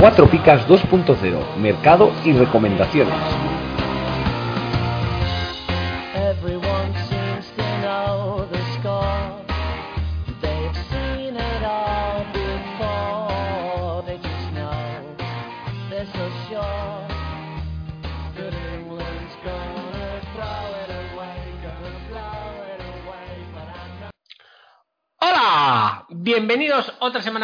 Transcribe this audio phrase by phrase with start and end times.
[0.00, 3.49] Cuatro Picas 2.0, mercado y recomendaciones.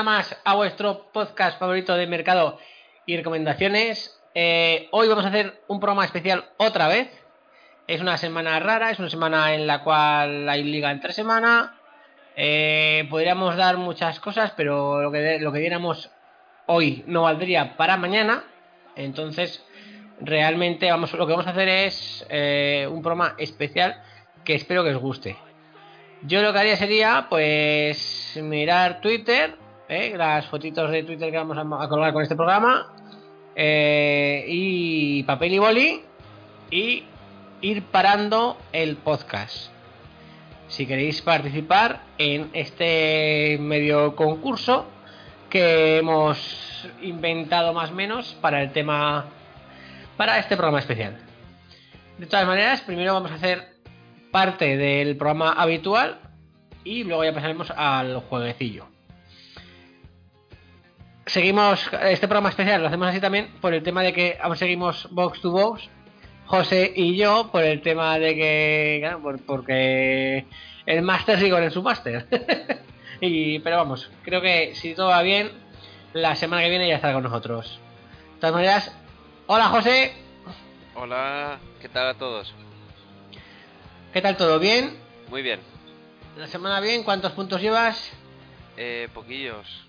[0.07, 2.61] Más a vuestro podcast favorito de mercado
[3.07, 4.17] y recomendaciones.
[4.37, 7.11] Eh, hoy vamos a hacer un programa especial otra vez.
[7.89, 11.81] Es una semana rara, es una semana en la cual hay liga entre semana.
[12.37, 16.09] Eh, podríamos dar muchas cosas, pero lo que, lo que diéramos
[16.67, 18.45] hoy no valdría para mañana.
[18.95, 19.65] Entonces,
[20.21, 24.01] realmente vamos, lo que vamos a hacer es eh, un programa especial
[24.45, 25.37] que espero que os guste.
[26.23, 30.15] Yo lo que haría sería, pues, mirar Twitter, ¿eh?
[30.17, 32.93] las fotitos de Twitter que vamos a, a colgar con este programa,
[33.55, 36.03] eh, y papel y boli,
[36.71, 37.05] y
[37.61, 39.71] ir parando el podcast.
[40.69, 44.87] Si queréis participar en este medio concurso
[45.49, 49.27] que hemos inventado más o menos para el tema,
[50.17, 51.17] para este programa especial.
[52.19, 53.77] De todas maneras, primero vamos a hacer
[54.33, 56.19] parte del programa habitual
[56.83, 58.96] y luego ya pasaremos al jueguecillo.
[61.27, 65.09] Seguimos este programa especial, lo hacemos así también por el tema de que aún seguimos
[65.11, 65.89] box to box,
[66.47, 70.47] José y yo, por el tema de que, claro, por- porque
[70.87, 72.27] el máster sigue en su máster.
[73.21, 75.51] y, pero vamos, creo que si todo va bien,
[76.13, 77.81] la semana que viene ya estará con nosotros.
[78.35, 78.97] De todas maneras,
[79.47, 80.13] hola José,
[80.95, 82.55] Hola, ¿qué tal a todos?
[84.13, 84.59] ¿qué tal todo?
[84.61, 84.97] ¿Bien?
[85.29, 85.59] Muy bien.
[86.39, 87.03] ¿La semana bien?
[87.03, 88.13] ¿Cuántos puntos llevas?
[88.77, 89.86] Eh, poquillos.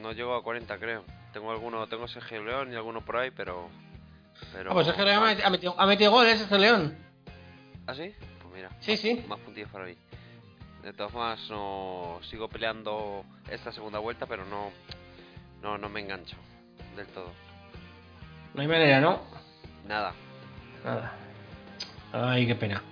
[0.00, 1.04] No llego a 40, creo.
[1.32, 3.68] Tengo alguno, tengo Sergio León y alguno por ahí, pero.
[4.52, 6.98] pero Ah, pues Sergio León ha metido, ha metido, goles, Sergio León.
[7.86, 8.14] ¿Ah, sí?
[8.42, 8.70] Pues mira.
[8.80, 9.24] Sí, sí.
[9.28, 9.96] Más puntillos por ahí.
[10.82, 14.70] De todas formas, no sigo peleando esta segunda vuelta, pero no.
[15.62, 16.36] No, no me engancho
[16.96, 17.32] del todo.
[18.54, 19.20] No hay manera, ¿no?
[19.86, 20.12] Nada.
[20.84, 21.12] Nada.
[22.12, 22.82] Ay, qué pena.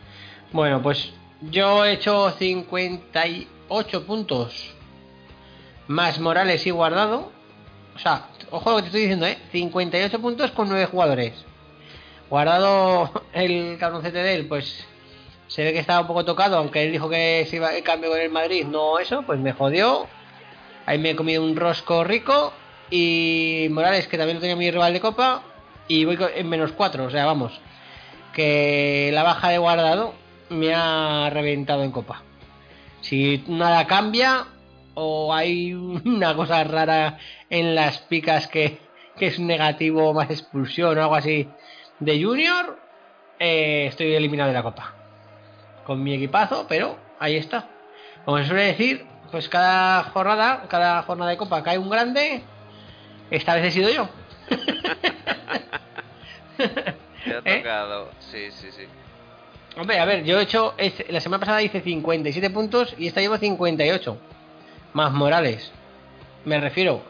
[0.53, 4.75] Bueno, pues yo he hecho 58 puntos.
[5.89, 7.31] Más Morales y guardado.
[7.95, 9.39] O sea, ojo lo que te estoy diciendo, ¿eh?
[9.53, 11.33] 58 puntos con 9 jugadores.
[12.29, 14.87] Guardado el cabroncete de él, pues
[15.49, 18.11] se ve que estaba un poco tocado, aunque él dijo que se iba el cambio
[18.11, 20.07] con el Madrid, no eso, pues me jodió.
[20.87, 22.53] Ahí me he comido un rosco rico.
[22.91, 25.43] Y Morales, que también lo tenía mi rival de copa.
[25.89, 27.61] Y voy en menos 4, o sea, vamos.
[28.33, 30.15] Que la baja de guardado
[30.49, 32.23] me ha reventado en copa.
[33.01, 34.47] Si nada cambia
[34.97, 37.19] o hay una cosa rara
[37.51, 38.79] en las picas que,
[39.17, 41.49] que es negativo más expulsión o algo así
[42.01, 42.79] de Junior,
[43.39, 44.95] eh, estoy eliminado de la copa.
[45.84, 47.69] Con mi equipazo, pero ahí está.
[48.25, 52.43] Como se suele decir, pues cada jornada, cada jornada de copa cae un grande.
[53.31, 54.09] Esta vez he sido yo.
[56.57, 57.59] Te ha ¿Eh?
[57.59, 58.11] tocado.
[58.19, 58.84] Sí, sí, sí.
[59.78, 60.75] Hombre, a ver, yo he hecho.
[61.09, 64.19] La semana pasada hice 57 puntos y esta llevo 58.
[64.97, 65.71] Más Morales.
[66.47, 67.03] Me refiero,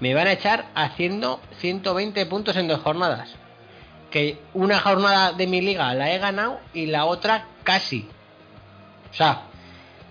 [0.00, 3.34] me van a echar haciendo 120 puntos en dos jornadas.
[4.10, 8.06] Que una jornada de mi liga la he ganado y la otra casi.
[9.10, 9.44] O sea,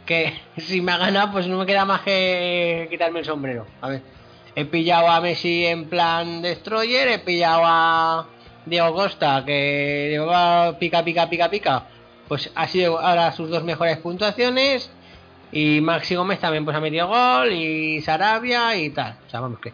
[0.07, 3.67] que si me ha ganado, pues no me queda más que quitarme el sombrero.
[3.81, 4.01] A ver,
[4.55, 8.25] he pillado a Messi en plan destroyer, he pillado a
[8.65, 11.83] Diego Costa que llevaba pica, pica, pica, pica.
[12.27, 14.91] Pues ha sido ahora sus dos mejores puntuaciones.
[15.51, 19.17] Y Maxi Gómez también pues ha metido gol y Sarabia y tal.
[19.25, 19.73] O sea, vamos que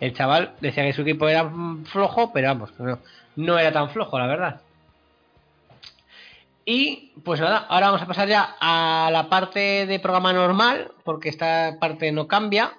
[0.00, 1.50] el chaval decía que su equipo era
[1.84, 2.98] flojo, pero vamos, no,
[3.36, 4.60] no era tan flojo, la verdad.
[6.64, 11.30] Y pues nada, ahora vamos a pasar ya a la parte de programa normal, porque
[11.30, 12.74] esta parte no cambia,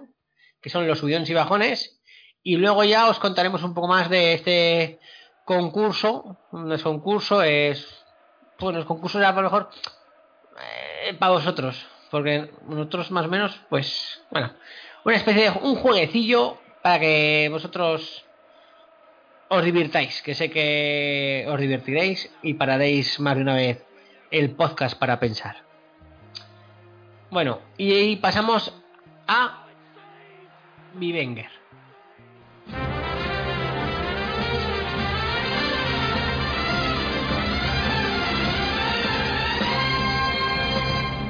[0.62, 2.00] que son los subidones y bajones.
[2.44, 5.00] Y luego ya os contaremos un poco más de este
[5.44, 6.38] concurso.
[6.52, 6.84] No es
[7.44, 8.06] es.
[8.60, 9.70] Bueno, el concurso era a lo mejor
[10.60, 14.54] eh, para vosotros, porque nosotros más o menos, pues, bueno,
[15.04, 18.26] una especie de un jueguecillo para que vosotros
[19.50, 23.84] os divirtáis, que sé que os divertiréis y pararéis más de una vez
[24.32, 25.64] el podcast para pensar.
[27.32, 28.74] Bueno, y pasamos
[29.28, 29.66] a
[30.94, 31.59] Vivenger.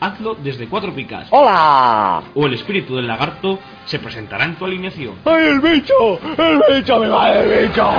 [0.00, 1.28] hazlo desde Cuatro Picas.
[1.30, 2.22] ¡Hola!
[2.34, 5.16] O el espíritu del lagarto se presentará en tu alineación.
[5.24, 6.18] ¡Ay, el bicho!
[6.38, 6.98] ¡El bicho!
[6.98, 7.90] ¡Me va el bicho!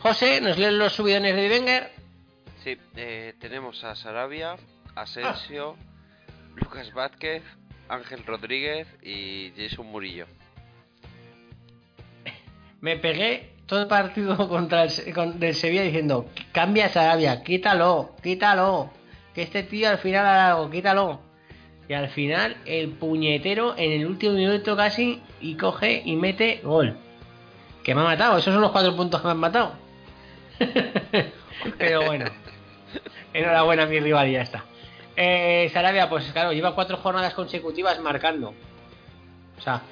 [0.00, 1.90] José, ¿nos leen los subidones de Wenger?
[2.62, 4.54] Sí, eh, tenemos a Sarabia,
[4.94, 5.76] Asensio,
[6.54, 7.42] Lucas Vázquez,
[7.88, 10.26] Ángel Rodríguez y Jason Murillo.
[12.80, 14.90] Me pegué todo el partido contra el,
[15.54, 18.90] Sevilla diciendo, cambia a Sarabia, quítalo, quítalo,
[19.34, 21.20] que este tío al final hará algo, quítalo.
[21.88, 26.96] Y al final el puñetero en el último minuto casi y coge y mete gol.
[27.84, 29.72] Que me ha matado, esos son los cuatro puntos que me han matado.
[31.78, 32.24] Pero bueno,
[33.32, 34.64] enhorabuena a mi rival ya está.
[35.16, 38.52] Eh, Sarabia, pues claro, lleva cuatro jornadas consecutivas marcando.
[39.56, 39.82] O sea,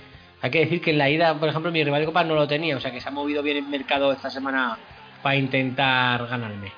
[0.44, 2.46] hay que decir que en la ida, por ejemplo, mi rival de Copa no lo
[2.46, 4.76] tenía, o sea que se ha movido bien el mercado esta semana
[5.23, 6.70] para intentar ganarme.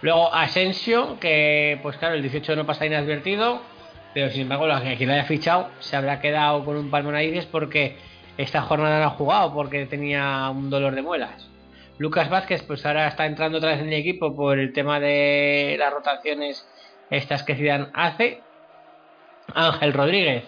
[0.00, 3.62] Luego Asensio, que pues claro, el 18 no pasa inadvertido,
[4.12, 7.98] pero sin embargo, quien lo haya fichado se habrá quedado con un palmo narices porque
[8.36, 11.48] esta jornada no ha jugado, porque tenía un dolor de muelas.
[11.98, 15.76] Lucas Vázquez, pues ahora está entrando otra vez en el equipo por el tema de
[15.78, 16.66] las rotaciones
[17.10, 18.40] estas que Zidane hace.
[19.54, 20.44] Ángel Rodríguez,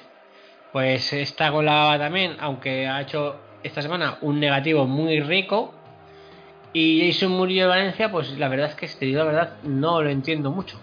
[0.74, 5.72] pues está con la baba también, aunque ha hecho esta semana un negativo muy rico.
[6.72, 10.10] Y Jason Murillo de Valencia, pues la verdad es que este la verdad no lo
[10.10, 10.80] entiendo mucho.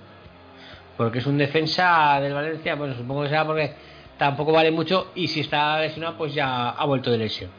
[0.96, 3.74] Porque es un defensa del Valencia, bueno, supongo que será porque
[4.18, 7.52] tampoco vale mucho y si está lesionado, pues ya ha vuelto de lesión.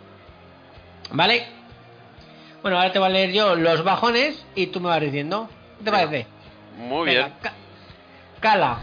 [1.10, 1.44] ¿Vale?
[2.62, 5.50] Bueno, ahora te voy a leer yo los bajones y tú me vas diciendo.
[5.76, 6.06] ¿Qué te Venga.
[6.06, 6.26] parece?
[6.78, 7.34] Muy Venga, bien.
[7.42, 7.52] Ca-
[8.40, 8.78] Cala.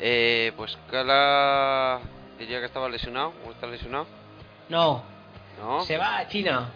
[0.00, 2.00] Eh, pues Cala
[2.38, 3.32] diría que estaba lesionado.
[3.46, 4.06] ¿O está lesionado?
[4.68, 5.02] No,
[5.60, 5.80] No.
[5.84, 6.70] se va a China.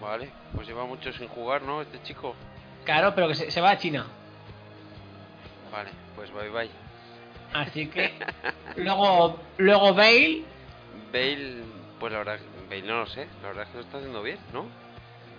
[0.00, 1.82] Vale, pues lleva mucho sin jugar, ¿no?
[1.82, 2.34] Este chico.
[2.84, 4.06] Claro, pero que se, se va a China.
[5.70, 6.70] Vale, pues bye bye.
[7.52, 8.12] Así que
[8.76, 10.42] luego luego Bale,
[11.12, 11.54] Bale,
[12.00, 12.38] pues la verdad,
[12.68, 13.26] Bale no lo sé.
[13.42, 14.66] La verdad es que lo está haciendo bien, ¿no?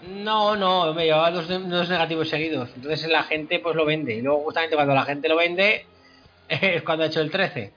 [0.06, 2.69] no, no, me llevaba dos, dos negativos seguidos.
[2.75, 4.13] Entonces la gente pues lo vende.
[4.16, 5.86] Y luego justamente cuando la gente lo vende
[6.50, 7.74] es cuando ha hecho el 13.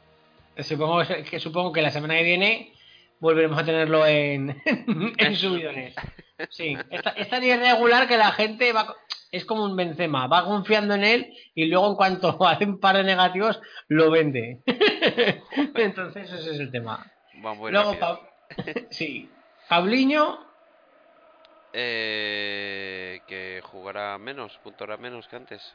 [0.62, 2.72] Supongo que supongo que la semana que viene
[3.20, 4.62] volveremos a tenerlo en,
[5.18, 5.94] en subidones.
[6.50, 8.94] Sí, es ta- es tan irregular que la gente va
[9.32, 12.96] es como un Benzema, va confiando en él y luego en cuanto hace un par
[12.96, 14.62] de negativos lo vende.
[15.74, 17.04] Entonces ese es el tema.
[17.70, 17.98] Luego.
[17.98, 18.20] Pa-
[18.90, 19.30] sí,
[19.68, 20.38] Paulinho
[21.72, 25.74] Eh, que jugará menos, puntuará menos que antes.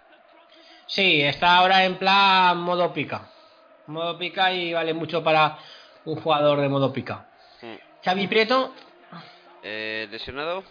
[0.87, 3.29] Sí, está ahora en plan modo pica.
[3.91, 5.57] Modo pica y vale mucho para
[6.05, 7.25] un jugador de modo pica.
[7.62, 7.75] Mm.
[8.03, 8.74] Xavi Prieto,
[9.63, 10.63] Eh, lesionado,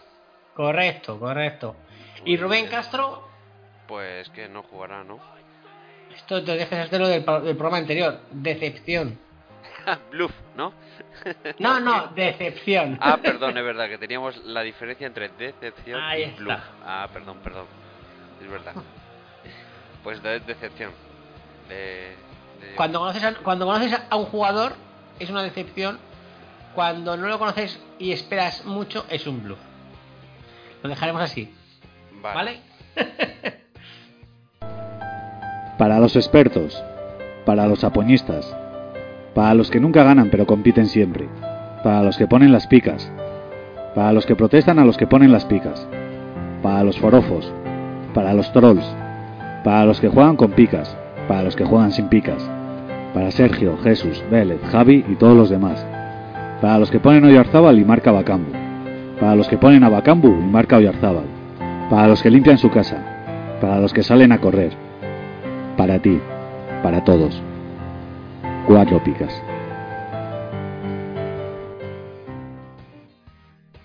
[0.55, 1.77] correcto, correcto.
[2.25, 2.71] Y Rubén bien.
[2.71, 3.29] Castro,
[3.87, 5.19] pues que no jugará, ¿no?
[6.15, 9.17] esto te dejes lo del, del programa anterior, decepción.
[10.11, 10.73] Bluff, ¿no?
[11.61, 12.99] No, no, decepción.
[13.01, 16.43] Ah, perdón, es verdad que teníamos la diferencia entre decepción Ahí y está.
[16.43, 16.61] bluff.
[16.85, 17.67] Ah, perdón, perdón.
[18.43, 18.75] Es verdad.
[20.03, 20.93] Pues de decepción.
[21.69, 22.17] De, de-
[22.77, 24.75] Cuando conoces, a, cuando conoces a un jugador
[25.19, 25.99] es una decepción.
[26.75, 29.59] Cuando no lo conoces y esperas mucho es un bluff.
[30.83, 31.53] Lo dejaremos así,
[32.23, 32.61] ¿vale?
[35.79, 36.83] Para los expertos,
[37.47, 38.55] para los apoñistas,
[39.35, 41.27] para los que nunca ganan pero compiten siempre,
[41.83, 43.11] para los que ponen las picas,
[43.95, 45.89] para los que protestan a los que ponen las picas,
[46.63, 47.51] para los forofos,
[48.13, 48.85] para los trolls,
[49.65, 50.95] para los que juegan con picas,
[51.31, 52.43] para los que juegan sin picas,
[53.15, 55.87] para Sergio, Jesús, Vélez, Javi y todos los demás,
[56.61, 58.51] para los que ponen Oyarzábal y marca Bacambu,
[59.21, 61.27] para los que ponen a Bacambu y marca Oyarzábal,
[61.89, 64.73] para los que limpian su casa, para los que salen a correr,
[65.77, 66.19] para ti,
[66.83, 67.41] para todos.
[68.67, 69.41] Cuatro picas.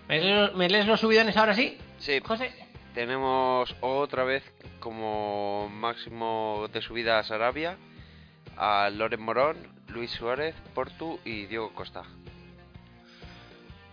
[0.10, 1.78] ¿Me lees, me lees los subidones ahora sí?
[2.00, 2.65] Sí, José.
[2.96, 4.44] Tenemos otra vez
[4.80, 7.76] como máximo de subida a Sarabia,
[8.58, 9.58] a Loren Morón,
[9.90, 12.04] Luis Suárez, Portu y Diego Costa.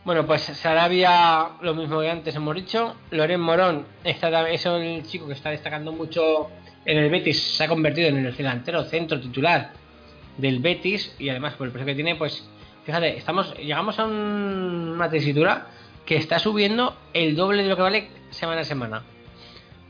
[0.04, 2.96] Bueno, pues Sarabia, lo mismo que antes hemos dicho.
[3.10, 6.48] Loren Morón, está, es el chico que está destacando mucho
[6.84, 7.40] en el Betis.
[7.40, 9.72] Se ha convertido en el delantero centro titular
[10.38, 11.14] del Betis.
[11.20, 12.48] Y además, por el precio que tiene, pues
[12.84, 15.68] fíjate, estamos llegamos a un- una tesitura
[16.04, 19.02] que está subiendo el doble de lo que vale semana a semana.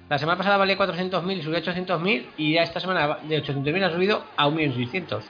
[0.09, 3.85] La semana pasada valía 400.000 y subió a 800.000 y ya esta semana de 800.000
[3.85, 5.23] ha subido a 1.600.000.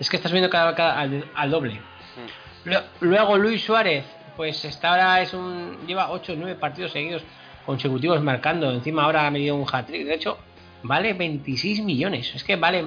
[0.00, 1.74] Es que está subiendo cada, cada- al, al doble.
[1.74, 2.68] Mm.
[2.70, 4.04] Lu- Luego Luis Suárez,
[4.36, 7.22] pues está ahora es un lleva 8 o 9 partidos seguidos
[7.66, 8.70] consecutivos marcando.
[8.72, 10.04] Encima ahora ha medido un hat-trick.
[10.06, 10.38] De hecho,
[10.82, 12.34] vale 26 millones.
[12.34, 12.86] Es que vale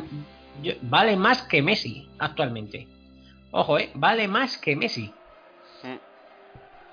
[0.82, 2.88] vale más que Messi actualmente.
[3.52, 5.14] Ojo, eh, vale más que Messi.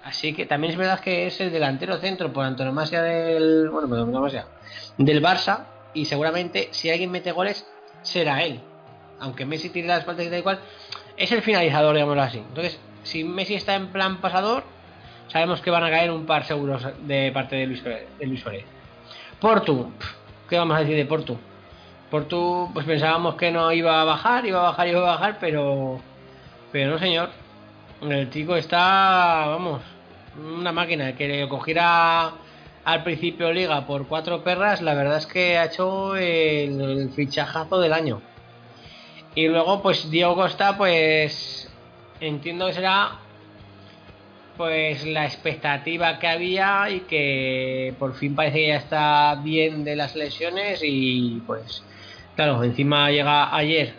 [0.04, 3.68] Así que también es verdad que es el delantero centro por antonomasia del.
[3.70, 4.46] Bueno, por antonomasia.
[4.96, 5.66] Del Barça.
[5.94, 7.66] Y seguramente si alguien mete goles,
[8.02, 8.60] será él.
[9.20, 10.60] Aunque Messi tire las faltas y tal y cual.
[11.16, 12.38] Es el finalizador, digámoslo así.
[12.38, 14.62] Entonces, si Messi está en plan pasador,
[15.28, 18.44] sabemos que van a caer un par seguros de parte de Luis, de Luis.
[19.40, 19.92] Portu.
[20.48, 21.36] ¿Qué vamos a decir de Portu?
[22.10, 26.00] Portu, pues pensábamos que no iba a bajar, iba a bajar, iba a bajar, pero.
[26.72, 27.30] Pero no, señor.
[28.02, 29.82] El chico está, vamos,
[30.36, 31.16] una máquina.
[31.16, 32.32] Que le cogiera
[32.84, 37.80] al principio liga por cuatro perras, la verdad es que ha hecho el, el fichajazo
[37.80, 38.22] del año.
[39.34, 41.70] Y luego, pues Diego Costa, pues
[42.20, 43.18] entiendo que será
[44.58, 49.94] pues la expectativa que había y que por fin parece que ya está bien de
[49.94, 51.84] las lesiones y pues
[52.34, 53.94] claro, encima llega ayer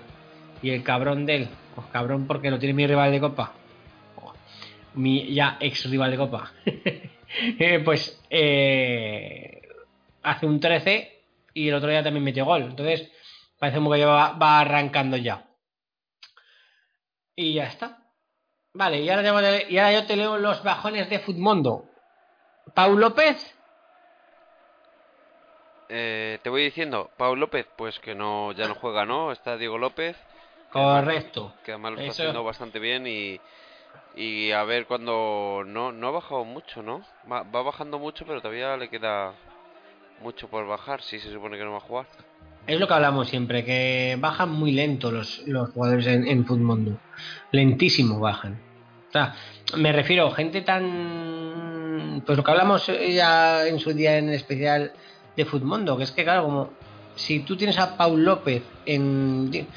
[0.62, 3.54] y el cabrón de él, pues cabrón porque lo tiene mi rival de copa,
[4.96, 9.62] mi ya ex rival de copa, eh, pues eh,
[10.24, 11.22] hace un 13
[11.54, 13.12] y el otro día también metió gol, entonces
[13.60, 15.46] parece como que ya va, va arrancando ya.
[17.36, 17.98] Y ya está.
[18.74, 21.86] Vale, y ahora, te y yo te leo los bajones de Futmundo.
[22.76, 23.56] Pau López,
[25.92, 29.32] Eh, te voy diciendo, Pau López, pues que no ya no juega, ¿no?
[29.32, 30.16] Está Diego López,
[30.72, 31.56] correcto.
[31.64, 33.40] que además lo está Eso- haciendo bastante bien y,
[34.16, 37.02] y a ver cuando no, no ha bajado mucho, ¿no?
[37.32, 39.34] Va, va bajando mucho, pero todavía le queda
[40.22, 42.06] mucho por bajar, si se supone que no va a jugar.
[42.68, 47.00] Es lo que hablamos siempre, que bajan muy lento los, los jugadores en, en.
[47.52, 48.60] Lentísimo bajan.
[49.10, 49.34] O sea,
[49.76, 52.22] me refiero, gente tan...
[52.26, 54.92] Pues lo que hablamos ya en su día en especial
[55.36, 56.70] de Futmundo, que es que claro, como
[57.16, 59.68] si tú tienes a Paul López en...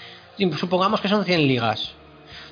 [0.57, 1.95] Supongamos que son 100 ligas.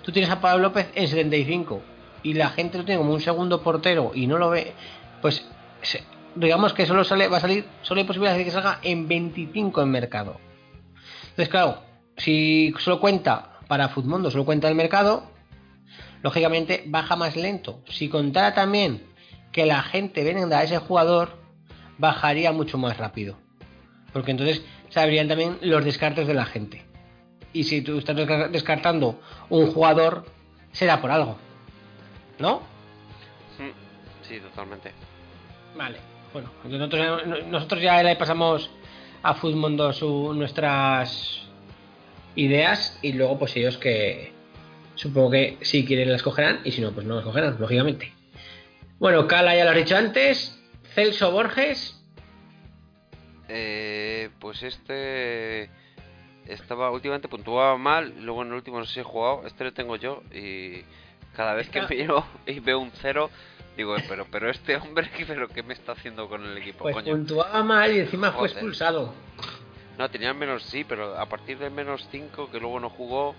[0.02, 1.83] Tú tienes a Pablo López en 75
[2.23, 4.73] y la gente lo tiene como un segundo portero y no lo ve,
[5.21, 5.47] pues
[6.35, 9.83] digamos que solo sale, va a salir, solo hay posibilidad de que salga en 25
[9.83, 10.40] en mercado.
[11.23, 11.83] Entonces, claro,
[12.16, 15.30] si solo cuenta para Futmundo, solo cuenta el mercado,
[16.23, 17.83] lógicamente baja más lento.
[17.88, 19.02] Si contara también
[19.52, 21.38] que la gente venda a ese jugador,
[21.99, 23.37] bajaría mucho más rápido.
[24.12, 26.89] Porque entonces sabrían también los descartes de la gente.
[27.52, 30.25] Y si tú estás desca- descartando un jugador,
[30.73, 31.37] será por algo.
[32.38, 32.62] ¿No?
[34.23, 34.92] Sí, totalmente.
[35.76, 35.99] Vale.
[36.33, 38.71] Bueno, nosotros, nosotros ya le pasamos
[39.23, 41.42] a Futmundo su, nuestras
[42.37, 44.33] ideas y luego pues ellos que
[44.95, 48.12] supongo que si quieren las cogerán y si no pues no las cogerán, lógicamente.
[49.00, 50.57] Bueno, Cala ya lo has dicho antes.
[50.95, 51.97] Celso Borges,
[53.49, 55.69] Eh, pues este
[56.52, 59.73] estaba últimamente puntuaba mal, luego en el último no sé si he jugado, este lo
[59.73, 60.83] tengo yo y
[61.37, 63.30] cada vez que miro y veo un cero
[63.76, 67.12] digo, pero pero este hombre pero qué me está haciendo con el equipo, pues coño.
[67.12, 69.12] puntuaba mal y encima fue expulsado.
[69.99, 73.35] No, tenía menos sí, pero a partir del menos 5 que luego no jugó,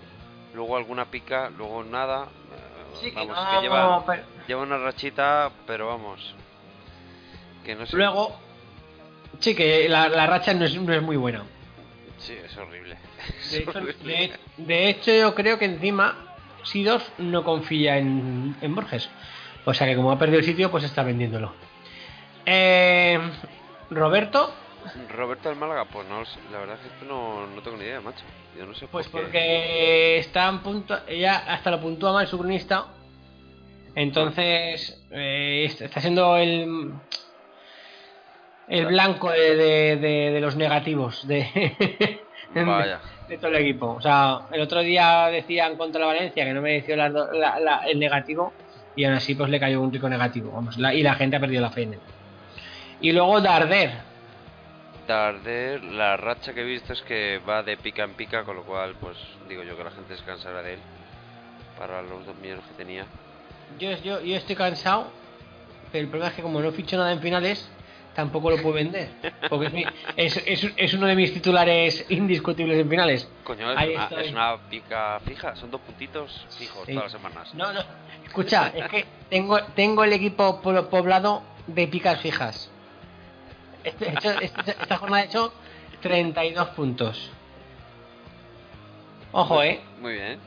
[0.54, 2.24] luego alguna pica, luego nada.
[2.26, 6.34] eh, Sí, que no, que lleva pero- lleva una rachita, pero vamos.
[7.64, 7.96] Que no sé.
[7.96, 8.36] Luego,
[9.40, 11.42] sí que la, la racha no es, no es muy buena.
[12.22, 12.96] Sí, es horrible.
[13.50, 13.94] De hecho, horrible.
[14.04, 14.32] de-
[14.64, 16.16] de hecho, yo creo que encima
[16.64, 19.08] Sidos no confía en, en Borges.
[19.64, 21.52] O sea que como ha perdido el sitio, pues está vendiéndolo.
[22.46, 23.18] Eh,
[23.90, 24.52] Roberto,
[25.10, 28.00] Roberto del Málaga, pues no, la verdad es que esto no, no tengo ni idea,
[28.00, 28.24] macho.
[28.58, 29.26] Yo no sé pues por qué.
[29.26, 32.86] porque está en punto, ella hasta lo puntúa mal su cronista.
[33.94, 36.92] Entonces, eh, está siendo el
[38.68, 41.76] el blanco de, de- de- de los negativos de,
[42.54, 43.00] Vaya.
[43.28, 43.86] de todo el equipo.
[43.94, 47.82] O sea, el otro día decían contra la Valencia que no mereció la- la- la-
[47.86, 48.52] el negativo
[48.94, 50.52] y aún así pues le cayó un rico negativo.
[50.52, 52.00] Vamos, la- y la gente ha perdido la fe en él.
[53.00, 53.90] Y luego Darder.
[55.08, 58.62] Darder, la racha que he visto es que va de pica en pica, con lo
[58.62, 59.16] cual, pues
[59.48, 60.78] digo yo que la gente descansará de él
[61.76, 63.04] para los dos millones que tenía.
[63.78, 65.08] yo, yo, yo estoy cansado,
[65.90, 67.68] pero el problema es que como no ficho nada en finales,
[68.14, 69.08] tampoco lo puedo vender.
[69.48, 69.84] Porque es, mi-
[70.16, 73.28] es, es- es uno de mis titulares indiscutibles en finales.
[73.44, 74.24] Coño, es una, estoy.
[74.26, 76.92] es una pica fija, son dos puntitos fijos Sí.
[76.94, 77.54] todas las semanas.
[77.54, 77.80] No, no.
[78.24, 82.70] Escucha, es que tengo, tengo el equipo po- poblado de picas fijas.
[83.84, 85.52] Este- hecho- este- esta jornada he hecho
[86.00, 87.30] 32 puntos.
[89.32, 89.80] Ojo, eh.
[90.00, 90.38] Muy bien.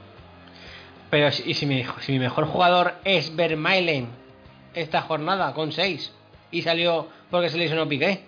[1.10, 4.10] Pero y si, mi, si mi mejor jugador es Vermaelen
[4.74, 6.14] esta jornada con 6
[6.52, 8.24] y salió porque se le hizo no piqué.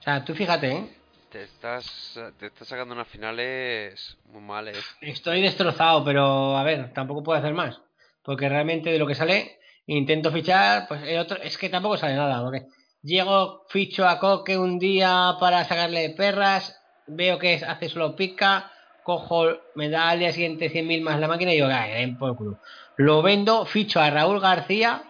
[0.00, 0.96] O sea, tú fíjate, ¿eh?
[1.30, 4.78] Te estás, te estás sacando unas finales muy males.
[5.00, 7.80] Estoy destrozado, pero a ver, tampoco puedo hacer más.
[8.22, 12.14] Porque realmente de lo que sale, intento fichar, pues el otro, es que tampoco sale
[12.14, 12.42] nada.
[12.42, 12.66] Porque
[13.02, 18.70] llego, ficho a Coque un día para sacarle perras, veo que es- hace solo pica,
[19.02, 22.36] cojo, me da al día siguiente 100.000 más la máquina y digo, "Ay, den por
[22.36, 22.60] culo.
[22.96, 25.02] Lo vendo, ficho a Raúl García.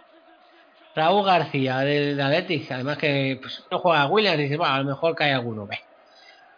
[0.97, 4.85] Raúl García del Athletic, además que pues, no juega Williams, y dices, bueno, a lo
[4.87, 5.79] mejor cae alguno, ve.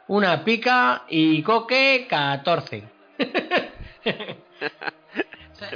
[0.06, 2.84] Una pica y Coque 14.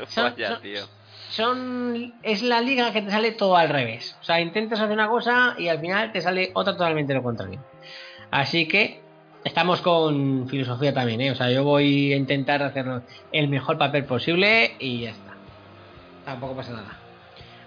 [0.07, 0.85] Son- son- tío.
[1.31, 4.17] son es la liga que te sale todo al revés.
[4.21, 7.59] O sea, intentas hacer una cosa y al final te sale otra totalmente lo contrario.
[8.31, 9.01] Así que
[9.45, 11.31] estamos con filosofía también, ¿eh?
[11.33, 12.87] O sea, yo voy a intentar hacer
[13.33, 15.35] el mejor papel posible y ya está.
[16.25, 16.97] Tampoco pasa nada.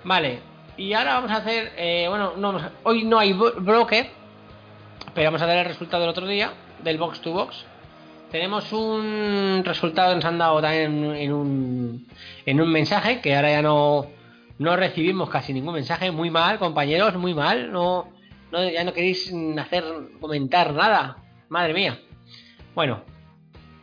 [0.04, 0.40] Vale,
[0.78, 4.08] y ahora vamos a hacer, eh, bueno, no, hoy no hay bro- broker,
[5.14, 6.54] pero vamos a dar el resultado del otro día,
[6.84, 7.66] del box to box.
[8.32, 12.08] Tenemos un resultado nos han dado también en un,
[12.46, 14.08] en un mensaje, que ahora ya no,
[14.58, 16.12] no recibimos casi ningún mensaje.
[16.12, 17.72] Muy mal, compañeros, muy mal.
[17.72, 18.12] No,
[18.52, 19.84] no, ya no queréis hacer
[20.20, 21.18] comentar nada.
[21.48, 21.98] Madre mía.
[22.74, 23.04] Bueno,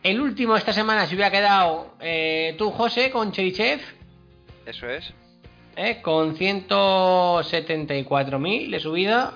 [0.03, 3.79] el último esta semana se hubiera quedado eh, tú, José, con Cherichev,
[4.67, 5.11] Eso es.
[5.75, 9.33] Eh, con 174.000 de subida.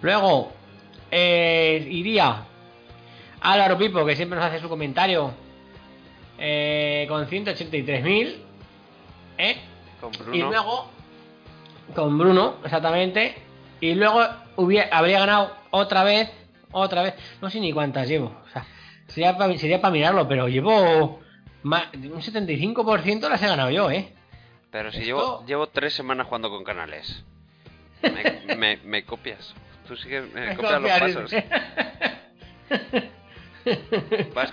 [0.00, 0.52] Luego
[1.10, 2.44] eh, iría
[3.40, 5.32] Álvaro Pipo, que siempre nos hace su comentario,
[6.38, 8.36] eh, con 183.000.
[9.38, 9.56] ¿eh?
[10.00, 10.34] Con Bruno.
[10.34, 10.90] Y luego,
[11.94, 13.34] con Bruno, exactamente.
[13.80, 14.24] Y luego
[14.56, 16.30] hubiera, habría ganado otra vez,
[16.70, 17.14] otra vez.
[17.40, 18.32] No sé ni cuántas llevo.
[18.44, 18.66] O sea,
[19.08, 21.20] sería para sería pa mirarlo, pero llevo
[21.64, 24.12] un 75% las he ganado yo, ¿eh?
[24.72, 27.22] Pero si llevo, llevo tres semanas jugando con canales.
[28.02, 29.54] Me, me, me copias.
[29.86, 31.32] Tú sí que me, Me copias los pasos.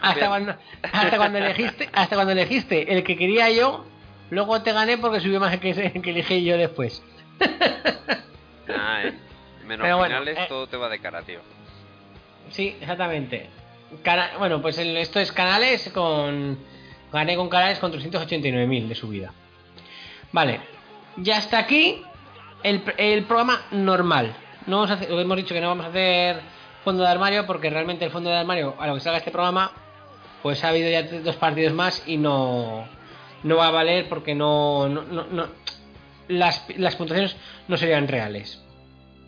[0.01, 0.55] hasta, cuando,
[0.91, 3.85] hasta cuando elegiste hasta cuando elegiste el que quería yo
[4.29, 7.01] luego te gané porque subió más el que, el que elegí yo después
[8.67, 9.13] Nah, eh.
[9.65, 10.35] Menos Pero bueno, eh.
[10.47, 11.39] todo te va de cara, tío.
[12.51, 13.49] sí exactamente
[14.03, 16.59] Cana- bueno pues el- esto es canales con
[17.11, 19.33] gané con canales con 389.000 de subida
[20.31, 20.61] vale.
[21.17, 22.01] Ya hasta aquí
[22.63, 24.35] el, el programa normal.
[24.67, 26.41] No vamos a hacer- hemos dicho que no vamos a hacer
[26.83, 29.71] fondo de armario porque realmente el fondo de armario a lo que salga este programa
[30.41, 32.87] pues ha habido ya dos partidos más y no
[33.43, 35.47] no va a valer porque no, no, no- no-
[36.27, 37.35] las, las puntuaciones
[37.67, 38.63] no serían reales.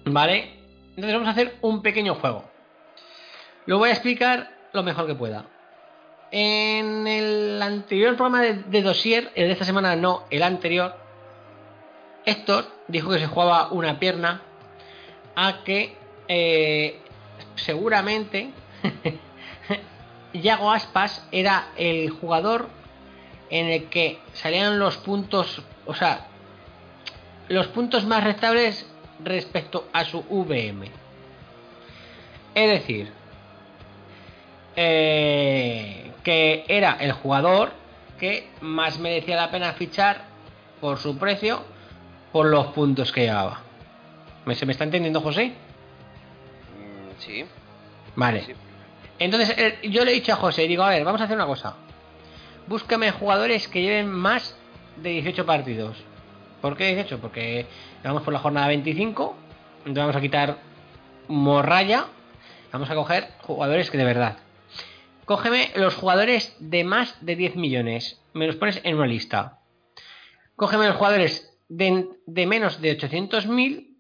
[0.06, 0.60] Vale
[0.92, 2.46] entonces vamos a hacer un pequeño juego.
[3.66, 5.46] Lo voy a explicar lo mejor que pueda
[6.32, 10.96] en el anterior programa de, de dossier el de esta semana no el anterior
[12.26, 14.42] Héctor dijo que se jugaba una pierna
[15.36, 15.96] a que
[16.28, 17.00] eh,
[17.56, 18.52] seguramente
[20.34, 22.70] Yago Aspas era el jugador
[23.50, 26.28] en el que salían los puntos, o sea,
[27.50, 28.88] los puntos más rentables
[29.24, 30.90] respecto a su VM.
[32.56, 33.12] Es decir,
[34.78, 37.72] eh, que era el jugador
[38.20, 40.22] que más merecía la pena fichar
[40.80, 41.64] por su precio,
[42.32, 43.62] por los puntos que llevaba.
[44.46, 45.48] ¿Me, ¿Se me está entendiendo, José?
[46.78, 47.46] Mm, sí.
[48.16, 48.44] Vale.
[48.44, 48.54] sí.
[49.20, 51.46] Entonces, eh, yo le he dicho a José, digo, a ver, vamos a hacer una
[51.46, 51.76] cosa.
[52.68, 54.56] Búscame jugadores que lleven más
[54.98, 55.98] de 18 partidos.
[56.62, 57.20] ¿Por qué 18?
[57.20, 57.66] Porque
[58.04, 59.36] vamos por la jornada 25,
[59.80, 60.58] entonces vamos a quitar
[61.28, 62.06] morralla,
[62.72, 64.38] vamos a coger jugadores que de verdad.
[65.32, 69.62] Cógeme los jugadores de más de 10 millones, me los pones en una lista.
[70.58, 73.96] Cógeme los jugadores de, de menos de 800.000,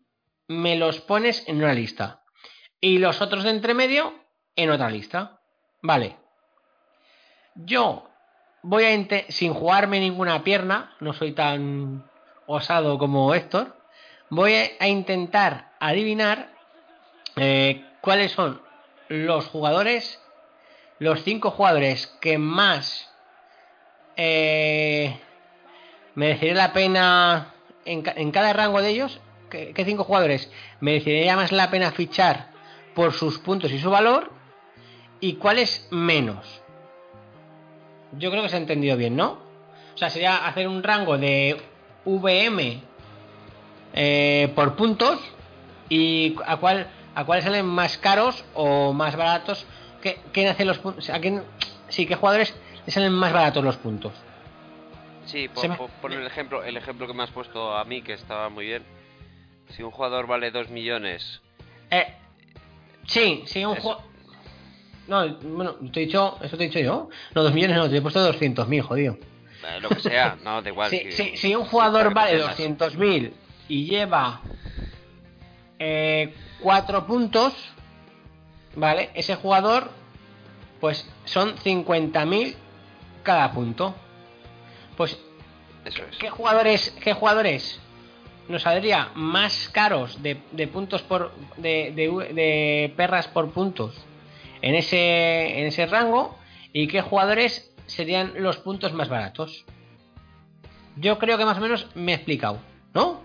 [0.50, 2.26] me los pones en una lista.
[2.82, 4.14] Y los otros de entre medio,
[4.58, 5.40] en otra lista.
[5.82, 6.18] Vale.
[7.56, 8.10] Yo
[8.62, 12.12] voy a sin jugarme ninguna pierna, no soy tan
[12.46, 13.78] osado como Héctor,
[14.30, 16.52] voy a, a intentar adivinar
[17.38, 18.62] eh, cuáles son
[19.08, 20.21] los jugadores,
[21.02, 23.10] los cinco jugadores que más
[24.18, 25.20] eh,
[26.14, 29.20] merecería la pena en, ca- en cada rango de ellos?
[29.50, 32.52] ¿qué, qué cinco jugadores merecería más la pena fichar
[32.94, 34.32] por sus puntos y su valor?
[35.20, 36.62] ¿Y cuáles menos?
[38.12, 39.40] Yo creo que se ha entendido bien, ¿no?
[39.96, 41.60] O sea, sería hacer un rango de
[42.06, 42.84] VM
[43.94, 45.20] eh, por puntos
[45.90, 49.66] y a cuál a cuáles salen más caros o más baratos.
[50.02, 51.10] ¿Qué, quién hace los puntos?
[51.10, 51.44] ¿A quién,
[51.90, 52.54] sí, qué jugadores
[52.86, 54.14] le salen más baratos los puntos?
[55.26, 58.02] Sí, por, me- por- por el ejemplo, el ejemplo que me has puesto a mí,
[58.02, 58.84] que estaba muy bien.
[59.70, 61.42] Si un jugador vale 2 millones,
[61.92, 62.08] Eh,
[63.08, 64.02] sí, sí, un juego.
[65.08, 67.10] No, bueno, te he dicho, eso te he dicho yo.
[67.36, 69.18] No, dos millones no, te he puesto 200.000, jodido.
[69.68, 70.90] eh, lo que sea, no, da igual.
[70.90, 72.58] Si, que- si- si un jugador que vale tengas.
[72.58, 73.34] 200.000
[73.70, 74.42] y lleva
[76.62, 77.54] 4 puntos,
[78.76, 79.10] ¿vale?
[79.14, 79.90] Ese jugador,
[80.80, 82.56] pues son 50.000
[83.24, 83.96] cada punto.
[84.98, 85.18] Pues,
[85.86, 86.18] Eso es.
[86.18, 87.80] ¿qué jugadores, qué jugadores
[88.48, 91.34] nos saldría más caros de, de puntos por.
[91.58, 93.96] De, de- de perras por puntos
[94.62, 96.38] en ese, en ese rango?
[96.74, 99.66] ¿Y qué jugadores serían los puntos más baratos?
[100.98, 102.60] Yo creo que más o menos me he explicado,
[102.94, 103.22] ¿no?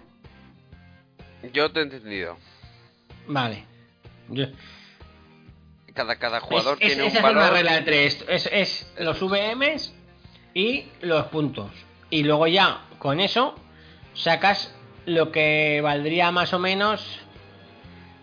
[1.53, 2.37] Yo te he entendido.
[3.29, 3.65] Vale.
[4.29, 4.47] Yo-
[5.97, 7.55] Cada, cada jugador es, tiene esa un es una valor.
[7.55, 8.25] regla de tres.
[8.29, 9.93] Es, es los VMs
[10.55, 11.71] y los puntos.
[12.11, 13.57] Y luego ya con eso
[14.15, 14.73] sacas
[15.07, 17.21] lo que valdría más o menos.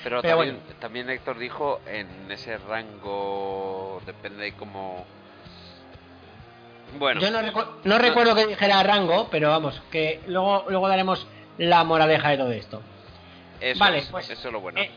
[0.04, 5.06] Pero, Pero también, también Héctor dijo en ese rango, depende de cómo...
[6.98, 11.28] Bueno, Yo no, recu- no recuerdo que dijera rango, pero vamos, que luego, luego daremos
[11.58, 12.82] la moraleja de todo esto.
[13.60, 14.80] eso, vale, es, pues, eso es lo bueno.
[14.80, 14.90] Eh,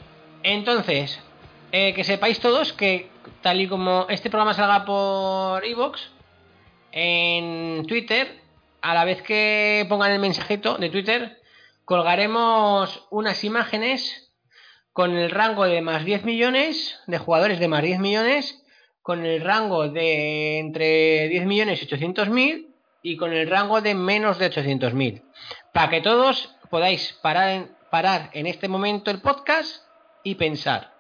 [0.45, 1.21] entonces,
[1.73, 3.11] eh, que sepáis todos que
[3.43, 6.11] tal y como este programa salga por Evox,
[6.93, 8.41] en Twitter,
[8.81, 11.42] a la vez que pongan el mensajito de Twitter,
[11.85, 14.33] colgaremos unas imágenes
[14.93, 18.63] con el rango de más 10 millones, de jugadores de más 10 millones,
[19.01, 22.69] con el rango de entre 10 millones y 800 mil
[23.03, 25.23] y con el rango de menos de 800 mil.
[25.73, 29.85] Para que todos podáis parar en, parar en este momento el podcast
[30.23, 30.93] y pensar.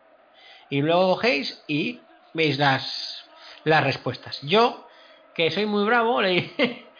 [0.68, 2.00] Y luego cogéis y
[2.34, 3.24] veis las,
[3.64, 4.40] las respuestas.
[4.42, 4.86] Yo,
[5.34, 6.52] que soy muy bravo, le,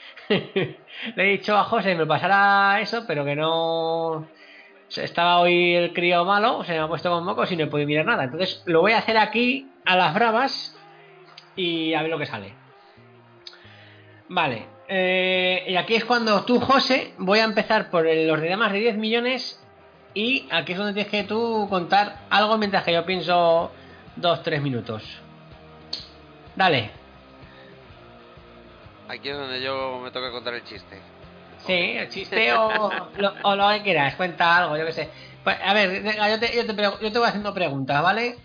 [0.29, 0.77] le
[1.17, 4.27] he dicho a José que me pasara eso, pero que no...
[4.95, 7.89] Estaba hoy el crío malo, se me ha puesto con mocos y no he podido
[7.89, 8.25] mirar nada.
[8.25, 10.77] Entonces lo voy a hacer aquí a las bravas
[11.57, 12.55] y a ver lo que sale.
[14.29, 14.67] Vale.
[14.89, 18.81] eh, y aquí es cuando tú, José, voy a empezar por los de más de
[18.81, 19.63] 10 millones
[20.15, 23.73] y aquí es donde tienes que tú contar algo mientras que yo pienso
[24.21, 25.03] 2-3 minutos.
[26.55, 27.02] Dale.
[29.13, 30.99] Aquí es donde yo me toca contar el chiste.
[31.67, 35.09] Sí, el chiste o lo, o lo que quieras, cuenta algo, yo qué sé.
[35.45, 38.37] Pues, a ver, yo te, yo, te, yo te voy haciendo preguntas, ¿vale?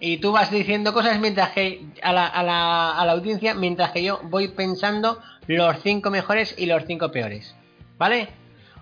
[0.00, 3.90] Y tú vas diciendo cosas mientras que a la, a, la, a la audiencia, mientras
[3.90, 7.54] que yo voy pensando los cinco mejores y los cinco peores.
[7.98, 8.28] ¿Vale?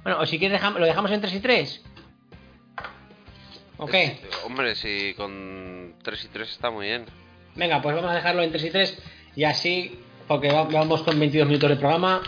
[0.02, 1.82] Bueno, o si quieres dejam- lo dejamos en 3 y 3.
[3.78, 3.94] Ok.
[3.94, 7.06] Eh, Hombre, si con 3 y 3 está muy bien.
[7.54, 9.02] Venga, pues vamos a dejarlo en 3 y 3
[9.34, 12.22] y así, porque va- vamos con 22 minutos de programa,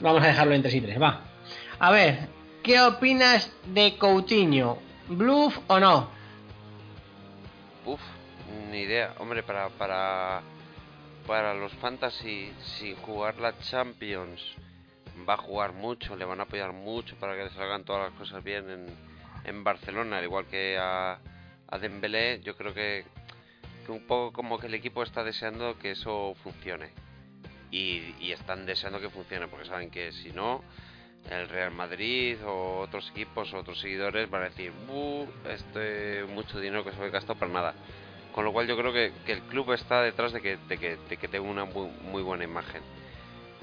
[0.00, 1.20] vamos a dejarlo en 3 y 3, va.
[1.78, 2.28] A ver,
[2.62, 4.78] ¿qué opinas de Coutinho?
[5.08, 6.08] ¿Bluff o no?
[7.86, 8.00] Uf,
[8.70, 9.14] ni idea.
[9.18, 10.42] Hombre, para, para
[11.26, 14.40] para los fantasy, sin jugar la Champions,
[15.28, 18.18] va a jugar mucho, le van a apoyar mucho para que le salgan todas las
[18.18, 18.86] cosas bien en,
[19.44, 21.18] en Barcelona, al igual que a,
[21.68, 23.04] a Dembélé, yo creo que
[23.88, 26.90] un poco como que el equipo está deseando que eso funcione.
[27.70, 30.62] Y, y están deseando que funcione, porque saben que si no,
[31.30, 36.58] el Real Madrid o otros equipos o otros seguidores van a decir, "Buh, este mucho
[36.58, 37.74] dinero que se ha gastado para nada.
[38.32, 40.96] Con lo cual yo creo que, que el club está detrás de que, de que,
[40.96, 42.82] de que tenga una muy, muy buena imagen.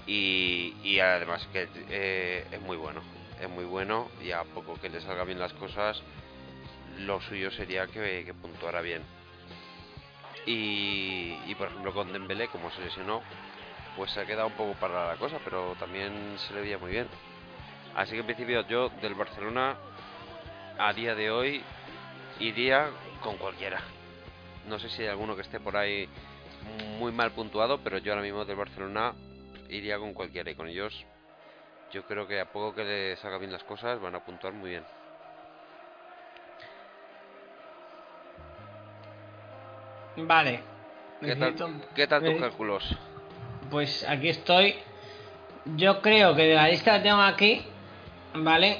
[0.06, 3.02] Y, y además que eh, es muy bueno.
[3.42, 6.02] Es muy bueno y a poco que le salga bien las cosas,
[7.00, 9.04] lo suyo sería que, que puntuara bien.
[10.46, 13.22] Y, y por ejemplo con Dembélé, como se lesionó,
[13.98, 16.92] pues se ha quedado un poco para la cosa, pero también se le veía muy
[16.92, 17.08] bien.
[17.96, 19.76] Así que en principio yo del Barcelona
[20.78, 21.64] a día de hoy
[22.40, 23.82] iría con cualquiera.
[24.68, 26.08] No sé si hay alguno que esté por ahí
[27.00, 29.14] muy mal puntuado, pero yo ahora mismo del Barcelona
[29.70, 30.94] iría con cualquiera y con ellos
[31.90, 34.70] yo creo que a poco que les haga bien las cosas van a puntuar muy
[34.72, 34.86] bien.
[40.18, 40.64] Vale.
[41.22, 41.56] ¿Qué tal,
[41.96, 42.98] ¿qué tal tus necesito- cálculos?
[43.70, 44.76] Pues aquí estoy.
[45.76, 47.62] Yo creo que de la lista que tengo aquí,
[48.34, 48.78] ¿vale?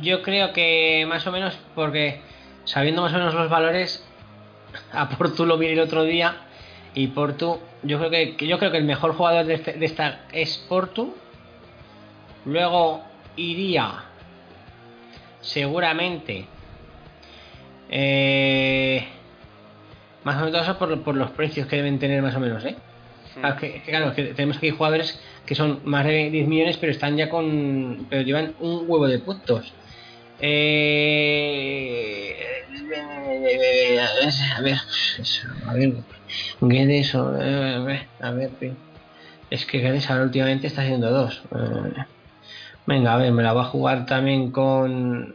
[0.00, 2.20] Yo creo que más o menos, porque
[2.64, 4.04] sabiendo más o menos los valores,
[4.92, 6.36] a Portu lo vi el otro día.
[6.94, 10.58] Y Portu, yo creo que, yo creo que el mejor jugador de, este- esta es
[10.68, 11.14] Portu.
[12.44, 13.02] Luego
[13.36, 14.04] iría
[15.40, 16.46] seguramente
[17.90, 19.06] eh,
[20.24, 22.76] más o menos por, por los precios que deben tener más o menos, ¿eh?
[23.42, 27.16] Ah, que- claro, que tenemos aquí jugadores que son más de 10 millones, pero están
[27.16, 28.06] ya con.
[28.10, 29.72] pero llevan un huevo de puntos.
[30.42, 32.36] Eh,
[34.56, 34.76] a ver,
[35.66, 35.92] a ver,
[36.60, 38.50] Guedes, eh, a ver, a ver,
[39.50, 41.42] es que Guedes ahora últimamente está haciendo dos.
[41.54, 42.04] Eh,
[42.86, 45.34] venga, a ver, me la va a jugar también con.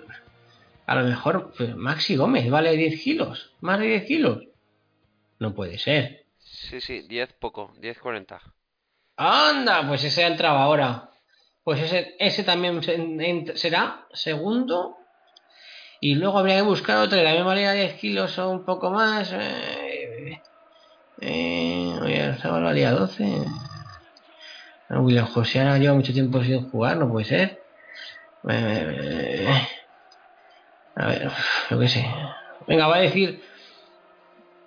[0.87, 4.43] A lo mejor, pues, Maxi Gómez, vale 10 kilos, más de 10 kilos.
[5.39, 6.24] No puede ser.
[6.69, 8.39] Sí, sí, 10 poco, 10-40.
[9.17, 11.09] Anda, pues ese ha entrado ahora.
[11.63, 12.81] Pues ese, ese también
[13.55, 14.97] será segundo.
[16.01, 18.89] Y luego habría que buscar otro de la misma manera 10 kilos o un poco
[18.89, 19.31] más.
[19.33, 20.41] Eh,
[21.21, 23.25] eh, oye, estaba valía 12.
[24.89, 27.61] Ah, William José ahora lleva mucho tiempo sin jugar, no puede ser.
[28.49, 29.67] Eh,
[30.95, 31.31] a ver,
[31.69, 32.05] yo qué sé.
[32.67, 33.41] Venga, va a decir.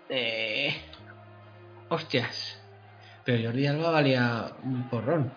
[0.09, 0.88] Eh,
[1.89, 2.61] hostias.
[3.25, 5.33] Pero Jordi Alba valía un porrón.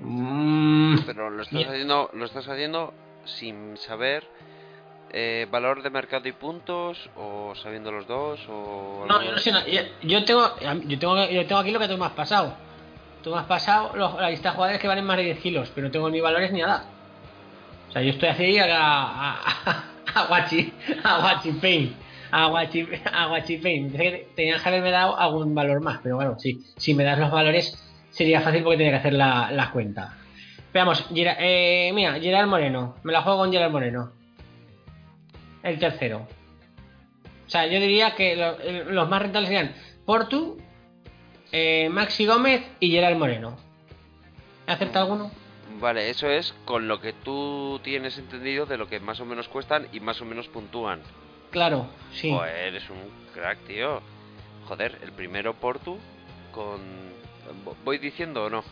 [0.00, 2.92] Mm, Pero lo estás haciendo, lo estás haciendo
[3.24, 4.24] sin saber
[5.10, 9.52] eh, valor de mercado y puntos o sabiendo los dos o no, yo no sé
[9.52, 9.66] nada.
[9.66, 10.50] Yo, yo tengo,
[10.86, 12.54] yo, tengo, yo tengo aquí lo que tú me has pasado.
[13.22, 15.70] Tú me has pasado los- la lista de jugadores que valen más de 10 kilos,
[15.74, 16.84] pero no tengo ni valores ni nada.
[17.88, 19.32] O sea, yo estoy así a, a,
[19.64, 20.72] a, a Guachi,
[21.04, 21.96] a Pain.
[22.30, 23.90] A Guachi, a Guachi Pain.
[23.90, 26.62] Pensé que haberme dado algún valor más, pero bueno, sí.
[26.76, 30.16] Si me das los valores sería fácil porque tenía que hacer la, la cuenta.
[30.72, 32.96] Veamos, Gera- eh, mira, Gerard Moreno.
[33.02, 34.12] Me la juego con Gerard Moreno.
[35.62, 36.26] El tercero.
[37.46, 38.58] O sea, yo diría que lo-
[38.92, 40.58] los más rentables serían Portu,
[41.52, 43.56] eh, Maxi Gómez y Gerard Moreno.
[44.66, 45.30] ¿He acertado alguno?
[45.80, 49.48] Vale, eso es con lo que tú tienes entendido de lo que más o menos
[49.48, 51.00] cuestan y más o menos puntúan.
[51.50, 52.30] Claro, sí.
[52.30, 52.98] Joder, eres un
[53.32, 54.00] crack, tío.
[54.66, 55.98] Joder, el primero Portu
[56.52, 56.80] con...
[57.84, 58.64] ¿Voy diciendo o no?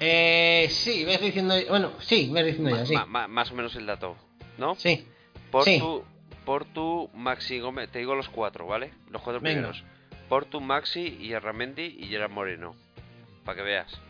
[0.00, 1.54] Eh, sí, ves diciendo.
[1.68, 2.94] Bueno, sí, ves diciendo ya, sí.
[3.06, 4.16] más o menos el dato,
[4.58, 4.74] ¿no?
[4.74, 5.06] Sí,
[5.50, 6.04] Portu,
[6.44, 8.92] Portu, Maxi Gómez, te digo los cuatro, ¿vale?
[9.10, 9.54] Los cuatro Venga.
[9.54, 9.84] primeros.
[10.28, 12.74] Portu, Maxi y Arramendi y Gerard Moreno.
[13.44, 14.00] Para que veas.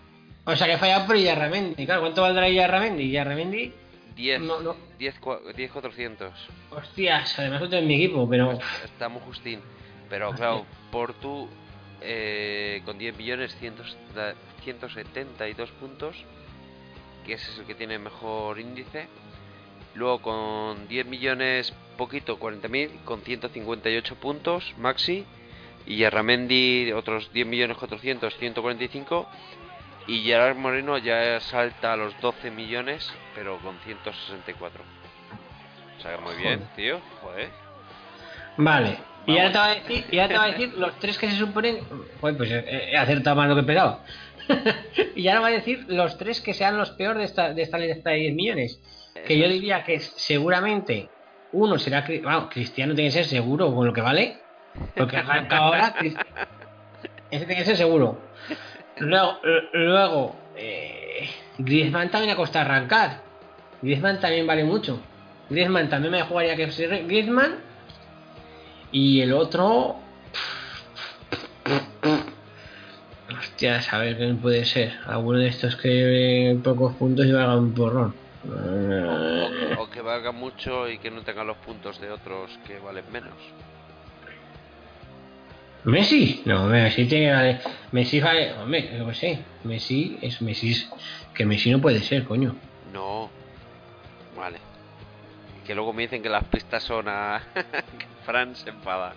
[0.45, 1.85] O sea que he fallado por Yarramendi.
[1.87, 3.11] Claro, ¿cuánto valdrá Yarramendi?
[3.11, 3.73] Yarramendi,
[4.17, 4.75] 10, No, no.
[4.99, 6.33] 10, cua- 10 400.
[6.71, 8.59] hostias, además lo tengo en mi equipo, pero.
[8.85, 9.61] Está muy justín.
[10.09, 11.49] Pero claro, Portu
[12.01, 13.75] eh, con 10 millones 100
[14.65, 16.17] 172 puntos,
[17.25, 19.09] que ese es el que tiene mejor índice.
[19.95, 25.25] Luego con 10 millones poquito, 40.000, con 158 puntos, Maxi.
[25.87, 29.27] Y Arramendi otros 10 millones 400, 145.
[30.07, 34.83] Y Gerard Moreno ya salta a los 12 millones, pero con 164.
[35.99, 36.77] O sea, que muy bien, Joder.
[36.77, 37.01] tío.
[37.21, 37.49] Joder.
[38.57, 38.99] Vale.
[39.27, 41.29] Y ahora te va a decir, y ahora te va a decir los tres que
[41.29, 41.81] se suponen.
[42.21, 44.01] Joder, pues he, he acertado más lo que he esperado.
[45.17, 47.79] y ahora va a decir los tres que sean los peores de esta, de esta
[47.79, 48.81] lista de 10 millones.
[49.27, 51.09] Que yo diría que seguramente
[51.53, 52.05] uno será.
[52.07, 54.39] Bueno, Cristiano tiene que ser seguro con lo que vale.
[54.95, 55.95] Porque arranca ahora.
[57.31, 58.21] Ese tiene que ser seguro.
[58.99, 59.39] Luego,
[59.73, 61.29] luego eh,
[61.59, 63.23] Griezmann también ha costado arrancar.
[63.83, 65.01] Griezmann también vale mucho.
[65.51, 66.67] Griezmann también me jugaría que
[67.07, 67.57] Griezmann.
[68.93, 69.97] Y el otro.
[73.39, 74.93] Hostia, a ver quién puede ser.
[75.07, 78.15] Alguno de estos que en pocos puntos y valga un porrón.
[78.49, 83.05] O, o que valga mucho y que no tenga los puntos de otros que valen
[83.13, 83.35] menos.
[85.85, 87.61] Messi, no, Messi tiene que valer-
[87.93, 89.39] Messi hombre, yo qué sé.
[89.65, 90.91] Messi es Messi, es-
[91.35, 92.57] que Messi no puede ser, coño.
[92.93, 93.31] No.
[94.37, 94.59] Vale.
[95.67, 97.43] Que luego me dicen que las pistas son a...
[98.27, 99.15] Fran se enfada.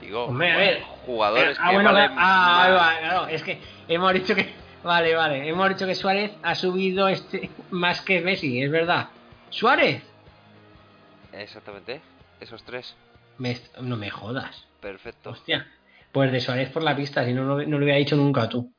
[0.00, 0.82] Digo, Hombre, a ver.
[1.04, 4.48] jugadores ah, que bueno, valen ah, va, claro, es que hemos dicho que.
[4.82, 9.08] Vale, vale, hemos dicho que Suárez ha subido este más que Messi, es verdad.
[9.50, 10.02] ¿Suárez?
[11.32, 12.00] Exactamente.
[12.40, 12.96] Esos tres.
[13.36, 14.64] Me no me jodas.
[14.80, 15.30] Perfecto.
[15.30, 15.66] Hostia.
[16.12, 18.74] Pues de Suárez por la pista, si no, no, no lo hubiera dicho nunca tú.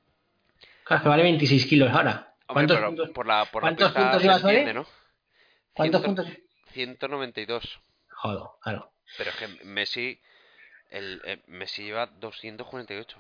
[0.84, 2.34] Claro, que vale 26 kilos ahora.
[2.48, 3.10] Hombre, ¿Cuántos pero puntos?
[3.12, 4.76] por la, por la cuántos pista puntos entiende, Suárez?
[4.76, 4.86] ¿no?
[5.74, 6.28] ¿Cuántos puntos?
[6.74, 7.80] 192.
[8.10, 8.92] Joder, claro.
[9.18, 10.20] Pero es que Messi,
[10.90, 13.18] el, eh, Messi lleva 248.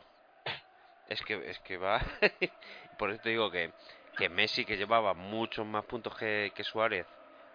[1.08, 2.02] Es que, es que va.
[2.97, 3.71] Por eso te digo que,
[4.17, 7.06] que Messi, que llevaba muchos más puntos que, que Suárez,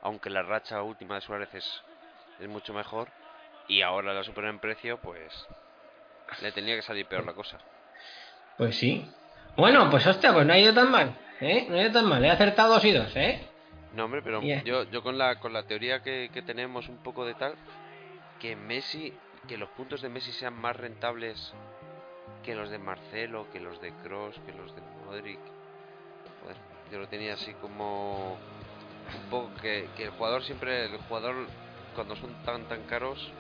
[0.03, 1.83] aunque la racha última de Suárez es,
[2.41, 3.09] es mucho mejor,
[3.69, 5.47] y ahora la supera en precio, pues
[6.43, 7.59] le tenía que salir peor la cosa.
[8.57, 9.11] Pues sí.
[9.57, 11.17] Bueno, pues hostia, pues no ha ido tan mal.
[11.41, 11.67] ¿Eh?
[11.69, 12.25] No ha ido tan mal.
[12.25, 13.47] He acertado dos y dos, ¿eh?
[13.95, 17.25] No, hombre, pero yo, yo con la con la teoría que, que tenemos un poco
[17.25, 17.55] de tal,
[18.41, 19.13] que Messi,
[19.49, 21.55] que los puntos de Messi sean más rentables
[22.43, 25.41] que los de Marcelo, que los de Cross, que los de Modric.
[26.43, 26.57] Joder,
[26.93, 31.35] yo lo tenía así como un poco que, que el jugador siempre, el jugador
[31.95, 33.33] cuando son tan tan caros,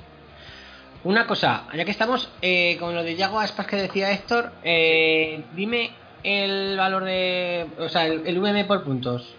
[1.04, 5.44] Una cosa, ya que estamos eh, con lo de Yago Aspas que decía Héctor, eh,
[5.54, 5.90] dime
[6.24, 7.66] el valor de.
[7.78, 9.34] O sea, el, el VM por puntos.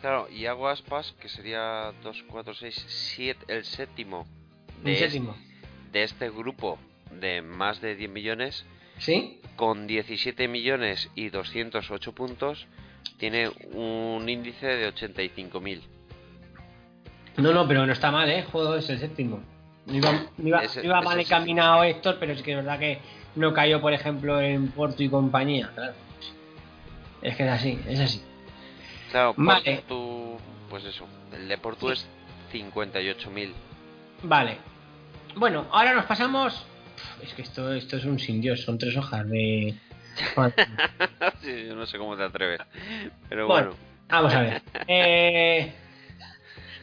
[0.00, 4.26] claro, y hago aspas, que sería 2, 4, 6, 7, el séptimo
[4.82, 5.36] de, Un es- séptimo.
[5.92, 6.78] de este grupo
[7.12, 8.64] de más de 10 millones.
[8.98, 9.36] ¿Sí?
[9.56, 12.66] con 17 millones y 208 puntos,
[13.18, 15.82] tiene un índice de 85.000.
[17.36, 18.42] No, no, pero no está mal, ¿eh?
[18.50, 19.40] Juego es el séptimo.
[19.92, 21.22] No iba, no iba, Ese- no iba ese mal sí.
[21.22, 22.98] encaminado Héctor, pero es que es verdad que
[23.36, 25.70] no cayó, por ejemplo, en Porto y compañía.
[25.74, 25.94] Claro.
[27.22, 28.22] Es que es así, es así.
[29.10, 29.82] Claro, Vale.
[30.70, 32.06] Pues eso, el de Portu es
[32.52, 33.52] 58.000.
[34.22, 34.56] Vale.
[35.34, 36.64] Bueno, ahora nos pasamos.
[37.22, 39.74] Es que esto, esto es un sin Dios, son tres hojas de.
[41.42, 42.60] Sí, yo no sé cómo te atreves,
[43.28, 43.70] pero Bueno.
[43.70, 43.76] bueno.
[44.08, 44.62] Vamos a ver.
[44.88, 45.72] Eh,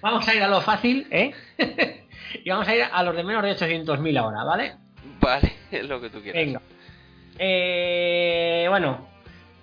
[0.01, 1.33] vamos a ir a lo fácil, ¿eh?
[2.33, 4.75] Y vamos a ir a los de menos de 800.000 ahora, ¿vale?
[5.19, 6.43] Vale, es lo que tú quieras.
[6.43, 6.61] Venga.
[7.39, 9.07] Eh, bueno,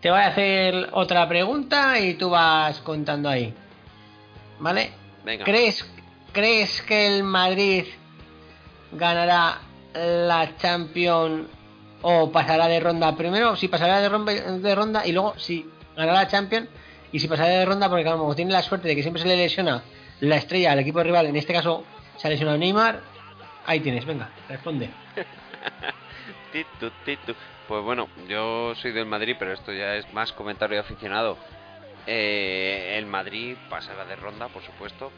[0.00, 3.52] te voy a hacer otra pregunta y tú vas contando ahí.
[4.58, 4.90] ¿Vale?
[5.24, 5.44] Venga.
[5.44, 5.84] ¿Crees,
[6.32, 7.84] ¿Crees que el Madrid
[8.92, 9.58] ganará
[9.94, 11.46] la Champions
[12.02, 13.56] o pasará de ronda primero?
[13.56, 16.68] Si pasará de ronda, de ronda y luego si ganará la Champions
[17.12, 19.36] y si pasará de ronda porque como tiene la suerte de que siempre se le
[19.36, 19.82] lesiona
[20.20, 21.84] la estrella al equipo rival, en este caso
[22.16, 23.00] se ha lesionado Neymar,
[23.66, 24.90] ahí tienes, venga, responde.
[27.66, 31.38] Pues bueno, yo soy del Madrid, pero esto ya es más comentario aficionado.
[32.06, 35.10] Eh, el Madrid pasará de ronda, por supuesto.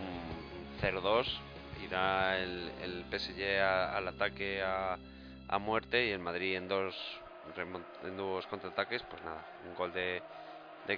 [0.00, 1.26] Mm, 0-2.
[1.84, 4.96] Irá el, el PSG al ataque a,
[5.58, 6.94] muerte y el Madrid en dos,
[8.02, 9.02] en dos contraataques.
[9.02, 10.22] Pues nada, un gol de,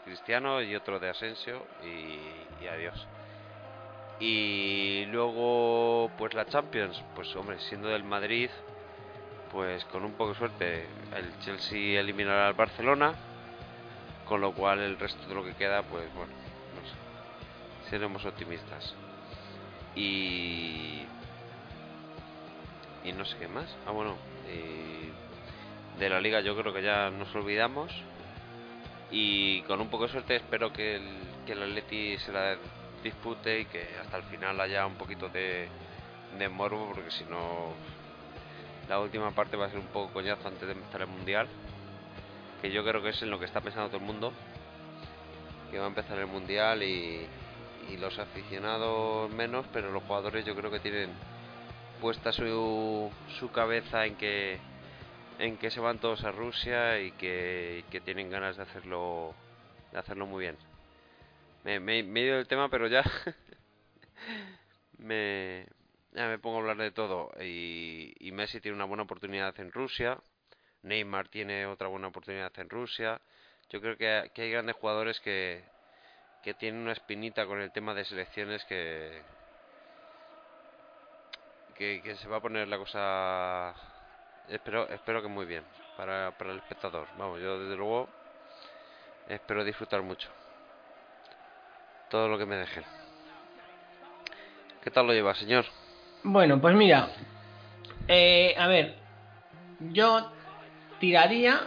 [0.04, 3.08] Cristiano y otro de Asensio y adiós.
[4.20, 8.50] Y luego, pues la Champions, pues hombre, siendo del Madrid,
[9.50, 13.14] pues con un poco de suerte el Chelsea eliminará al Barcelona,
[14.26, 16.32] con lo cual el resto de lo que queda, pues bueno,
[16.74, 18.94] no sé, seremos optimistas.
[19.96, 21.00] Y
[23.04, 23.74] y no sé qué más.
[23.86, 24.16] Ah, bueno,
[25.98, 27.92] de la liga yo creo que ya nos olvidamos.
[29.10, 31.02] Y con un poco de suerte espero que el,
[31.46, 32.56] que el Atleti se la
[33.02, 35.68] dispute y que hasta el final haya un poquito de,
[36.38, 37.74] de morbo, porque si no
[38.90, 41.46] la última parte va a ser un poco coñazo antes de empezar el mundial.
[42.60, 44.32] Que yo creo que es en lo que está pensando todo el mundo.
[45.70, 47.28] Que va a empezar el mundial y,
[47.98, 51.10] los aficionados menos, pero los jugadores yo creo que tienen
[52.00, 54.58] puesta su, su cabeza en que
[55.40, 59.34] en que se van todos a Rusia y que, y que tienen ganas de hacerlo
[59.92, 60.69] de hacerlo muy bien.
[61.64, 63.02] Me, he ido del tema, pero ya
[64.98, 65.66] me,
[66.12, 67.30] ya me pongo a hablar de todo.
[67.40, 70.18] Y, Messi tiene una buena oportunidad en Rusia.
[70.82, 73.20] Neymar tiene otra buena oportunidad en Rusia.
[73.68, 75.62] Yo creo que, que hay grandes jugadores que,
[76.42, 79.22] que tienen una espinita con el tema de selecciones que,
[81.74, 83.74] que, que se va a poner la cosa
[84.48, 85.64] espero espero que muy bien
[85.96, 88.08] para, para el espectador vamos yo desde luego
[89.28, 90.28] espero disfrutar mucho
[92.10, 92.84] todo lo que me dejen
[94.82, 95.64] ¿qué tal lo lleva señor?
[96.22, 97.08] Bueno, pues mira,
[98.08, 98.94] eh, a ver,
[99.92, 100.30] yo
[100.98, 101.60] tiraría,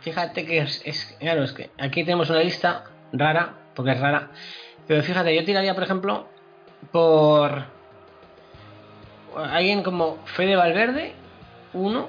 [0.00, 4.30] fíjate que es, claro, es que aquí tenemos una lista rara, porque es rara,
[4.86, 6.28] pero fíjate, yo tiraría, por ejemplo,
[6.90, 7.64] por
[9.36, 11.14] alguien como Fede Valverde,
[11.74, 12.08] uno,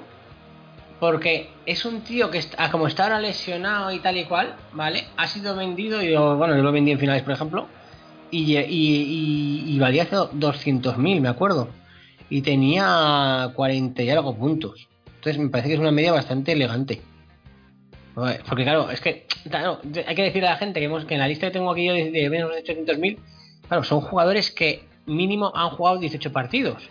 [1.00, 5.04] porque es un tío que está, como está ahora lesionado y tal y cual, ¿vale?
[5.16, 7.66] Ha sido vendido, y yo, bueno, yo lo vendí en finales, por ejemplo,
[8.30, 11.68] y, y, y, y valía 200.000, me acuerdo.
[12.28, 14.88] Y tenía 40 y algo puntos.
[15.06, 17.02] Entonces me parece que es una media bastante elegante.
[18.14, 21.20] Porque claro, es que claro, hay que decirle a la gente que, hemos, que en
[21.20, 23.18] la lista que tengo aquí yo de menos de 800.000,
[23.66, 26.90] claro, son jugadores que mínimo han jugado 18 partidos.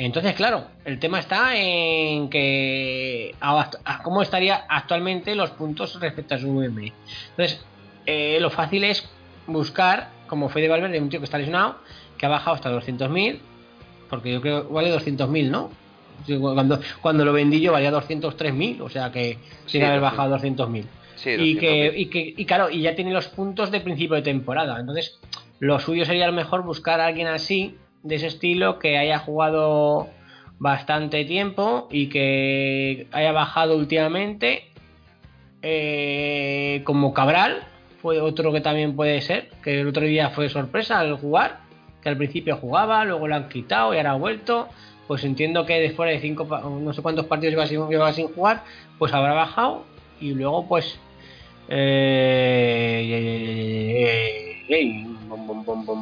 [0.00, 6.36] Entonces, claro, el tema está en que a, a cómo estaría actualmente los puntos respecto
[6.36, 6.92] a su VM.
[7.30, 7.64] Entonces,
[8.06, 9.08] eh, lo fácil es
[9.48, 11.78] buscar, como Fede Valverde, un tío que está lesionado,
[12.16, 13.40] que ha bajado hasta 200.000,
[14.08, 15.70] porque yo creo que vale 200.000, ¿no?
[16.40, 20.02] Cuando, cuando lo vendí yo valía 203.000, o sea que Sí, tiene que haber 200.000.
[20.02, 20.84] bajado 200.000.
[21.16, 21.92] Sí, y, que, 200.000.
[21.96, 24.78] y, que, y claro, y ya tiene los puntos de principio de temporada.
[24.78, 25.18] Entonces,
[25.58, 29.18] lo suyo sería a lo mejor buscar a alguien así, de ese estilo, que haya
[29.18, 30.08] jugado
[30.58, 34.64] bastante tiempo y que haya bajado últimamente.
[35.62, 37.64] eh, como Cabral,
[38.00, 41.60] fue otro que también puede ser, que el otro día fue sorpresa al jugar,
[42.02, 44.68] que al principio jugaba, luego lo han quitado y ahora ha vuelto.
[45.08, 48.62] Pues entiendo que después de cinco, no sé cuántos partidos lleva sin, lleva sin jugar,
[48.98, 49.84] pues habrá bajado
[50.20, 50.98] y luego pues
[51.70, 53.02] eh,
[53.98, 55.06] eh, eh,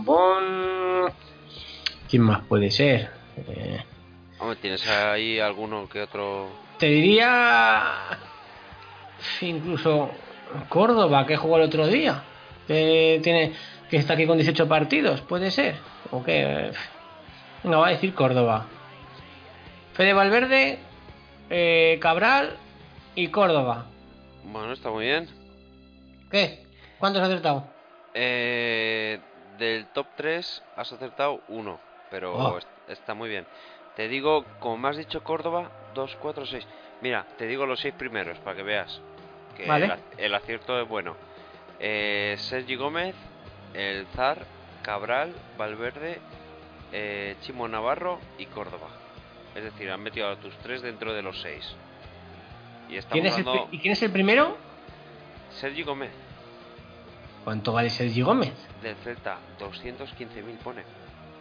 [0.04, 1.06] bom.
[2.08, 3.10] ¿Quién más puede ser?
[3.48, 3.82] Eh,
[4.38, 7.94] Hombre, tienes ahí alguno que otro te diría
[9.40, 10.10] incluso
[10.68, 12.22] Córdoba que jugó el otro día.
[12.66, 13.52] Que tiene
[13.88, 15.76] que está aquí con 18 partidos, puede ser.
[16.10, 16.72] O que
[17.62, 18.66] venga, va a decir Córdoba.
[19.94, 20.78] Fede Valverde,
[21.48, 22.56] eh, Cabral
[23.14, 23.86] y Córdoba.
[24.44, 25.26] bueno está muy bien
[26.30, 26.66] ¿Qué?
[26.98, 27.66] ¿Cuántos has acertado?
[28.12, 29.18] Eh,
[29.58, 31.80] del top 3 has acertado uno,
[32.16, 32.56] pero Oh.
[32.56, 33.46] est- está muy bien.
[33.94, 36.66] Te digo, como me has dicho Córdoba, 2, 4, 6.
[37.02, 39.02] Mira, te digo los seis primeros para que veas
[39.54, 39.84] que Vale.
[39.84, 41.14] el, ac- el acierto es bueno.
[41.78, 43.14] Eh, Sergi Gómez,
[43.74, 44.46] el Zar,
[44.82, 46.18] Cabral, Valverde,
[46.92, 48.88] eh, Chimo Navarro y Córdoba.
[49.54, 51.70] Es decir, han metido a tus tres dentro de los seis.
[52.88, 54.56] Y ¿Quién es el, dando ¿Y quién es el primero?
[55.50, 56.12] Sergi Gómez,
[57.44, 58.54] ¿Cuánto vale Sergio Gómez?
[58.82, 60.82] del Celta, 215.000 pone.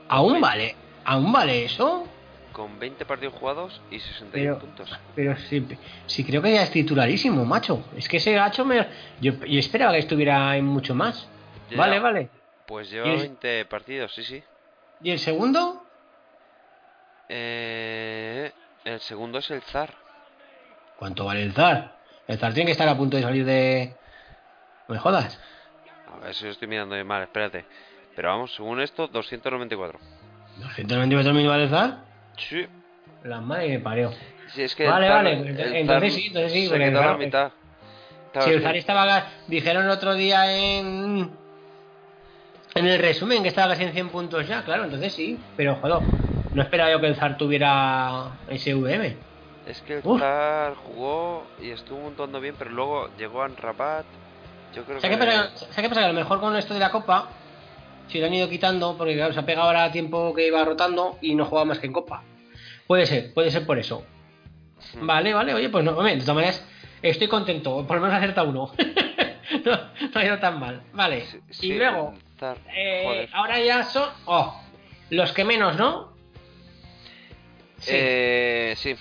[0.10, 0.76] ¿Aún vale?
[1.06, 2.08] ¿Aún vale eso?
[2.52, 4.90] con 20 partidos jugados y 61 Pero, puntos.
[5.14, 5.68] pero sí,
[6.08, 7.84] sí creo que ya es titularísimo, macho.
[7.98, 8.88] Es que ese gacho me...
[9.20, 11.28] Yo, yo esperaba que estuviera en mucho más.
[11.70, 12.30] Ya, Vale, vale.
[12.66, 14.42] Pues lleva ¿Y el- 20 partidos, sí, sí.
[15.02, 15.86] ¿Y el segundo?
[17.28, 18.52] Eh,
[18.86, 19.94] el segundo es el Zar.
[20.98, 21.98] ¿Cuánto vale el Zar?
[22.28, 23.98] El Zar tiene que estar a punto de salir de...
[24.88, 25.40] No me jodas.
[26.14, 27.66] A ver si lo estoy mirando mal, espérate.
[28.16, 30.00] Pero vamos, según esto, 294.
[30.62, 31.98] ¿294.000 vale Zar?
[32.38, 32.66] Sí,
[33.24, 34.12] La madre que me parió.
[34.54, 37.52] sí es que Vale, vale, entonces Zar sí, entonces sí, se quedó la mitad.
[38.32, 39.28] Claro, si el Zar estaba...
[39.48, 41.32] Dijeron el otro día en...
[42.76, 45.40] En el resumen que estaba casi en 100 puntos ya, claro, entonces sí.
[45.56, 46.00] Pero, joder,
[46.54, 49.16] no esperaba yo que el Zar tuviera ese VM.
[49.66, 50.20] Es que el Uf.
[50.20, 54.06] Zar jugó y estuvo montando bien, pero luego llegó a Rabat.
[54.76, 55.00] Yo creo.
[55.00, 56.02] ¿Sabes qué pasa?
[56.02, 57.30] Que a lo mejor con esto de la Copa,
[58.08, 61.18] si lo han ido quitando, porque claro, se ha pegado ahora tiempo que iba rotando
[61.22, 62.24] y no jugaba más que en Copa.
[62.88, 64.06] Puede ser, puede ser por eso.
[64.94, 65.08] Hmm.
[65.08, 66.68] Vale, vale, oye, pues no, de todas maneras,
[67.02, 68.72] estoy contento, por lo menos acerta uno.
[69.66, 70.84] no, no ha ido tan mal.
[70.94, 72.14] Vale, Sí, y luego,
[72.76, 74.62] eh, ahora ya son, oh,
[75.10, 76.14] los que menos, ¿no?
[77.78, 77.92] Sí.
[77.94, 78.96] Eh, sí.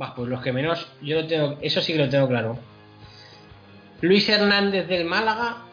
[0.00, 2.58] Va, pues los que menos, yo lo tengo, eso sí que lo tengo claro.
[4.00, 5.64] Luis Hernández del Málaga.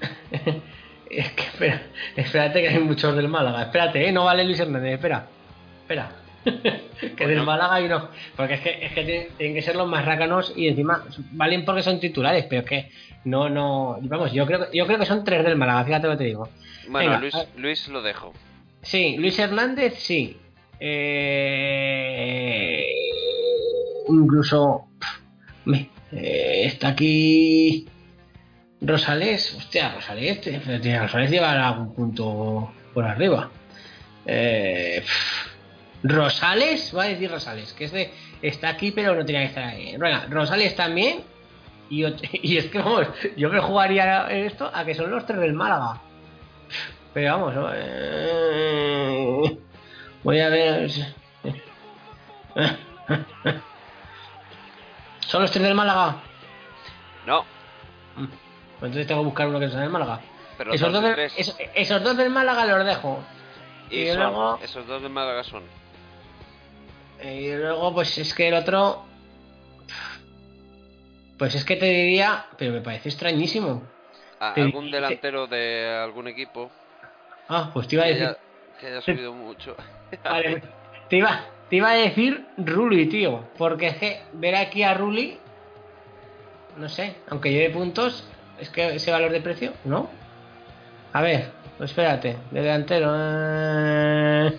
[1.10, 1.82] es que espera,
[2.16, 3.62] espérate que hay muchos del Málaga.
[3.62, 4.12] Espérate, ¿eh?
[4.12, 5.26] no vale Luis Hernández, espera.
[5.82, 6.10] Espera.
[7.16, 7.42] que del.
[7.42, 8.08] Málaga hay uno.
[8.36, 9.04] Porque es que, es que
[9.38, 12.90] tienen, que ser los más rácanos y encima valen porque son titulares, pero es que
[13.24, 13.98] no, no.
[14.02, 16.24] Vamos, yo creo, que- yo creo que son tres del Málaga, fíjate lo que te
[16.24, 16.48] digo.
[16.88, 18.32] Bueno, Venga, Luis, lo dejo.
[18.82, 20.36] Sí, Luis Hernández, sí.
[21.58, 22.86] Eh,
[24.08, 24.86] incluso
[25.64, 27.86] me- eh, está aquí
[28.80, 29.54] Rosales.
[29.54, 30.40] Hostia, Rosales,
[31.00, 33.50] Rosales lleva algún punto por arriba.
[34.26, 35.04] Eh,
[36.02, 38.12] Rosales, va a decir Rosales, que es de,
[38.42, 39.96] está aquí pero no tenía que estar ahí.
[39.96, 41.22] Venga, Rosales también.
[41.90, 42.04] Y,
[42.56, 43.06] es que vamos,
[43.36, 46.00] yo me jugaría esto a que son los tres del Málaga.
[47.14, 47.72] Pero vamos.
[47.74, 49.58] Eh,
[50.22, 50.90] voy a ver.
[55.20, 56.16] ¿Son los tres del Málaga?
[57.26, 57.44] No,
[58.78, 60.20] Pues entonces tengo que buscar uno que sea del Málaga.
[60.56, 61.34] pero Esos dos dos, de del, tres.
[61.36, 63.18] esos, esos dos del Málaga los dejo.
[63.90, 65.62] Y, y son- luego- esos dos de Málaga son.
[67.22, 69.04] Y luego, pues es que el otro.
[71.38, 72.46] Pues es que te diría.
[72.56, 73.82] Pero me parece extrañísimo.
[74.40, 74.52] Ah.
[74.56, 76.70] ¿Algún delantero de algún equipo
[77.48, 78.28] Ah, pues te iba a que decir.
[78.28, 78.38] haya,
[78.80, 79.74] que haya subido mucho?
[80.24, 80.62] Vale,
[81.08, 83.44] te iba, te iba a decir Ruli, tío.
[83.58, 85.38] Porque es que ver aquí a Ruli.
[86.76, 88.28] No sé, aunque lleve puntos,
[88.60, 90.10] es que ese valor de precio, ¿no?
[91.12, 93.12] A ver, pues espérate, de delantero.
[93.16, 94.58] eh.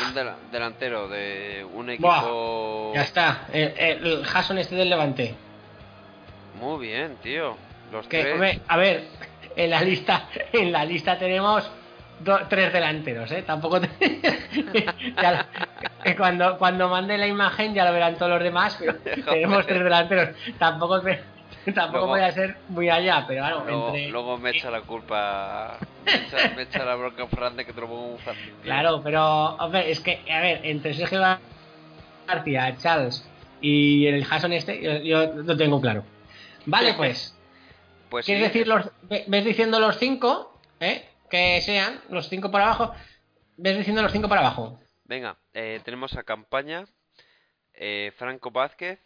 [0.00, 2.92] Un dela- delantero de un Buah, equipo.
[2.94, 5.34] Ya está, el, el, el Jason este del Levante.
[6.60, 7.56] Muy bien, tío.
[7.92, 8.32] Los Que, tres.
[8.34, 9.04] hombre, a ver,
[9.56, 11.70] en la lista, en la lista tenemos
[12.20, 13.42] do- tres delanteros, ¿eh?
[13.42, 13.88] Tampoco te-
[15.22, 15.46] ya
[16.04, 18.94] que cuando, cuando mande la imagen ya lo verán todos los demás, pero
[19.24, 20.36] tenemos tres delanteros.
[20.58, 21.02] Tampoco
[21.74, 25.78] tampoco voy a ser muy allá, pero claro, luego, entre- luego me echa la culpa.
[26.04, 28.52] Me echa, me echa la bronca Fran de que te lo pongo muy fácil.
[28.62, 31.20] Claro, pero hombre, es que, a ver, entre Sergio
[32.26, 33.28] García, Charles
[33.60, 36.04] y el Jason este, yo, yo lo tengo claro.
[36.66, 37.34] Vale, pues.
[38.10, 38.86] Pues ¿Quieres sí, decir los.
[39.02, 40.58] ve- ¿Ves diciendo los cinco?
[40.80, 41.04] ¿Eh?
[41.30, 42.92] Que sean los cinco para abajo.
[43.56, 44.78] ¿Ves diciendo los cinco para abajo?
[45.04, 46.84] Venga, eh, tenemos a Campaña,
[47.74, 49.00] eh, Franco Vázquez,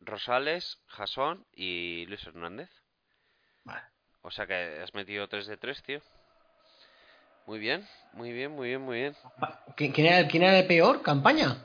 [0.00, 2.70] Rosales, Jasón y Luis Hernández.
[3.64, 3.82] Vale.
[4.22, 6.00] O sea que has metido 3 de 3, tío.
[7.46, 9.16] Muy bien, muy bien, muy bien, muy bien.
[9.76, 11.02] ¿Qui- ¿Quién era, el- quién era el peor?
[11.02, 11.56] ¿Campaña?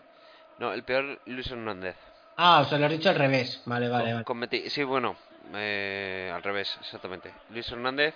[0.60, 1.98] No, el peor Luis Hernández.
[2.38, 3.62] Ah, os lo has dicho al revés.
[3.66, 4.62] Vale, vale, Con- vale.
[4.62, 5.18] con Sí, bueno,
[5.54, 7.34] eh, al revés, exactamente.
[7.50, 8.16] Luis Hernández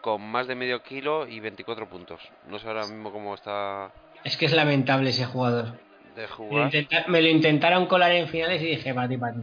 [0.00, 2.20] con más de medio kilo y 24 puntos.
[2.46, 3.92] No sé ahora mismo cómo está
[4.24, 5.72] Es que es lamentable ese jugador.
[6.14, 6.64] de Me lo, jugar.
[6.74, 9.40] intenta- me lo intentaron colar en finales y dije, para ti, para ti.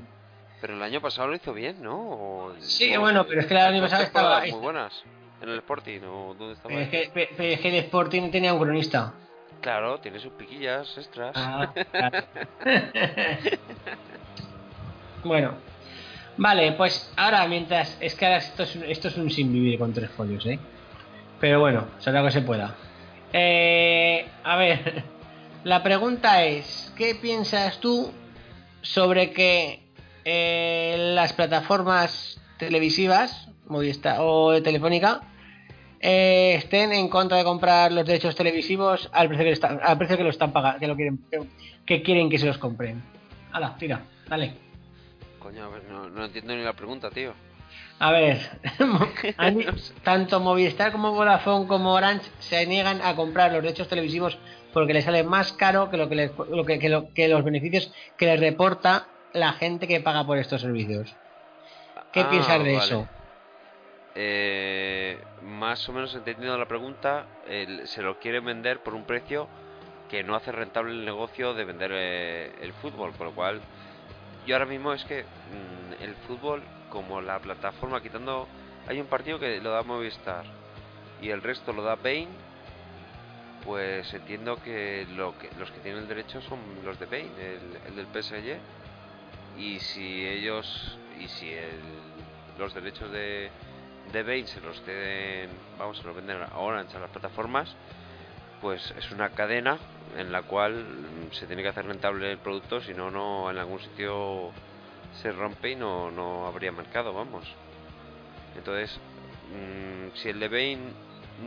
[0.59, 1.95] Pero el año pasado lo hizo bien, ¿no?
[1.97, 5.03] O- Sí, o- bueno, pero es que el año pasado estaba- muy buenas.
[5.41, 6.69] En el Sporting, ¿o dónde estaba?
[6.69, 9.13] Pero es, que, pe- pero es que el Sporting tenía un cronista.
[9.61, 11.31] Claro, tiene sus piquillas extras.
[11.35, 12.17] Ah, claro.
[15.23, 15.53] bueno,
[16.37, 17.97] vale, pues ahora mientras.
[18.01, 20.59] Es que ahora esto es, un- esto es un sin vivir con tres folios, ¿eh?
[21.39, 22.75] Pero bueno, será lo que se pueda.
[23.37, 25.03] Eh, a ver,
[25.65, 28.13] la pregunta es: ¿qué piensas tú
[28.81, 29.83] sobre que
[30.23, 35.21] eh, las plataformas televisivas Movistar o Telefónica
[35.99, 40.23] eh, estén en contra de comprar los derechos televisivos al precio que, al precio que
[40.23, 41.39] lo están pagando, que lo quieren, que,
[41.85, 43.03] que quieren que se los compren.
[43.51, 44.53] Hala, tira, dale.
[45.39, 47.33] Coño, a ver, no, no entiendo ni la pregunta, tío.
[47.99, 48.37] A ver,
[50.03, 54.37] tanto Movistar como Vodafone como Orange se niegan a comprar los derechos televisivos
[54.73, 57.43] porque les sale más caro que lo que, les- lo que, que lo- que los
[57.43, 61.17] beneficios que les reporta la gente que paga por estos servicios.
[62.11, 62.85] ¿Qué Ah, piensas de vale.
[62.85, 63.07] eso?
[64.17, 69.47] Eh, más o menos entendiendo la pregunta, el- se lo quieren vender por un precio
[70.09, 73.59] que no hace rentable el negocio de vender eh, el fútbol, con lo cual
[74.45, 76.63] yo ahora mismo es que mm, el fútbol
[76.95, 78.47] como la plataforma quitando
[78.87, 80.45] hay un partido que lo da Movistar
[81.21, 82.29] y el resto lo da Bain
[83.65, 87.77] pues entiendo que, lo que los que tienen el derecho son los de Bain el,
[87.87, 88.57] el del PSG
[89.57, 91.79] y si ellos y si el-
[92.57, 93.51] los derechos de
[94.13, 97.75] de Bain se los den, vamos, se los venden a Orange a las plataformas,
[98.61, 99.79] pues es una cadena
[100.15, 100.85] en la cual
[101.31, 104.51] se tiene que hacer rentable el producto, si no, no en algún sitio
[105.21, 107.45] se rompe y no, no habría mercado, vamos.
[108.55, 108.99] Entonces,
[109.51, 110.93] mm, si el de Bain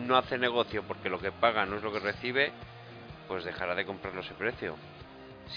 [0.07, 2.53] no hace negocio porque lo que paga no es lo que recibe,
[3.27, 4.77] pues dejará de comprarlo ese precio.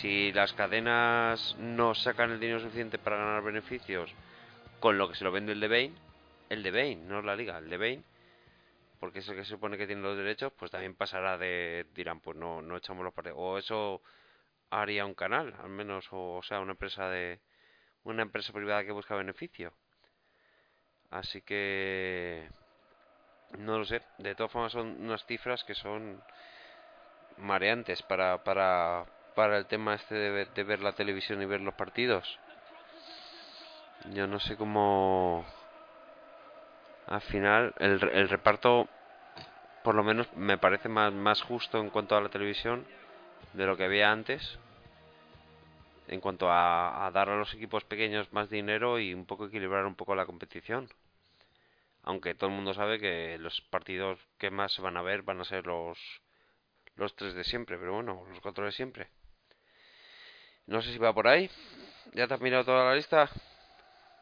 [0.01, 4.11] Si las cadenas no sacan el dinero suficiente para ganar beneficios
[4.79, 5.95] con lo que se lo vende el de Bain,
[6.49, 8.01] el de Bain, no la liga, el de
[8.99, 12.19] porque es el que se supone que tiene los derechos, pues también pasará de, dirán,
[12.19, 13.37] pues no, no echamos los partidos.
[13.39, 14.01] O eso
[14.69, 17.39] haría un canal, al menos, o sea, una empresa de
[18.03, 19.73] una empresa privada que busca beneficio.
[21.11, 22.49] Así que
[23.57, 24.01] No lo sé.
[24.17, 26.21] De todas formas son unas cifras que son
[27.37, 31.61] mareantes para, para, para el tema este de ver, de ver la televisión y ver
[31.61, 32.39] los partidos.
[34.13, 35.45] Yo no sé cómo...
[37.07, 38.87] Al final, el, el reparto,
[39.83, 42.85] por lo menos, me parece más, más justo en cuanto a la televisión
[43.53, 44.59] de lo que había antes.
[46.11, 49.85] En cuanto a, a dar a los equipos pequeños más dinero y un poco equilibrar
[49.85, 50.87] un poco la competición.
[52.03, 55.39] Aunque todo el mundo sabe que los partidos que más se van a ver van
[55.39, 55.97] a ser los,
[56.95, 59.07] los tres de siempre, pero bueno, los cuatro de siempre.
[60.67, 61.49] No sé si va por ahí.
[62.13, 63.29] ¿Ya te has mirado toda la lista?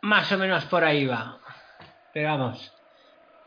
[0.02, 1.40] Más o menos por ahí va.
[2.14, 2.74] Pero vamos.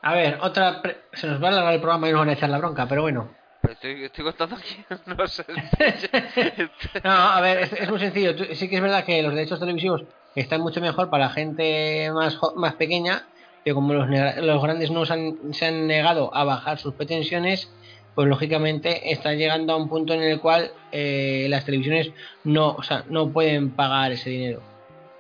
[0.03, 0.83] A ver, otra.
[0.83, 2.87] pre- Se nos va a alargar el programa y nos van a echar la bronca,
[2.89, 3.35] pero bueno.
[3.71, 4.77] Estoy, estoy contando aquí.
[5.07, 5.45] No sé.
[7.05, 8.35] No, a ver, es, muy sencillo.
[8.55, 10.05] Sí que es verdad que los derechos televisivos
[10.35, 13.27] están mucho mejor para gente más, más pequeña,
[13.65, 14.09] pero como los,
[14.39, 17.71] los grandes no se han, se han negado a bajar sus pretensiones,
[18.15, 22.11] pues lógicamente están llegando a un punto en el cual eh, las televisiones
[22.45, 24.63] no, o sea, no pueden pagar ese dinero.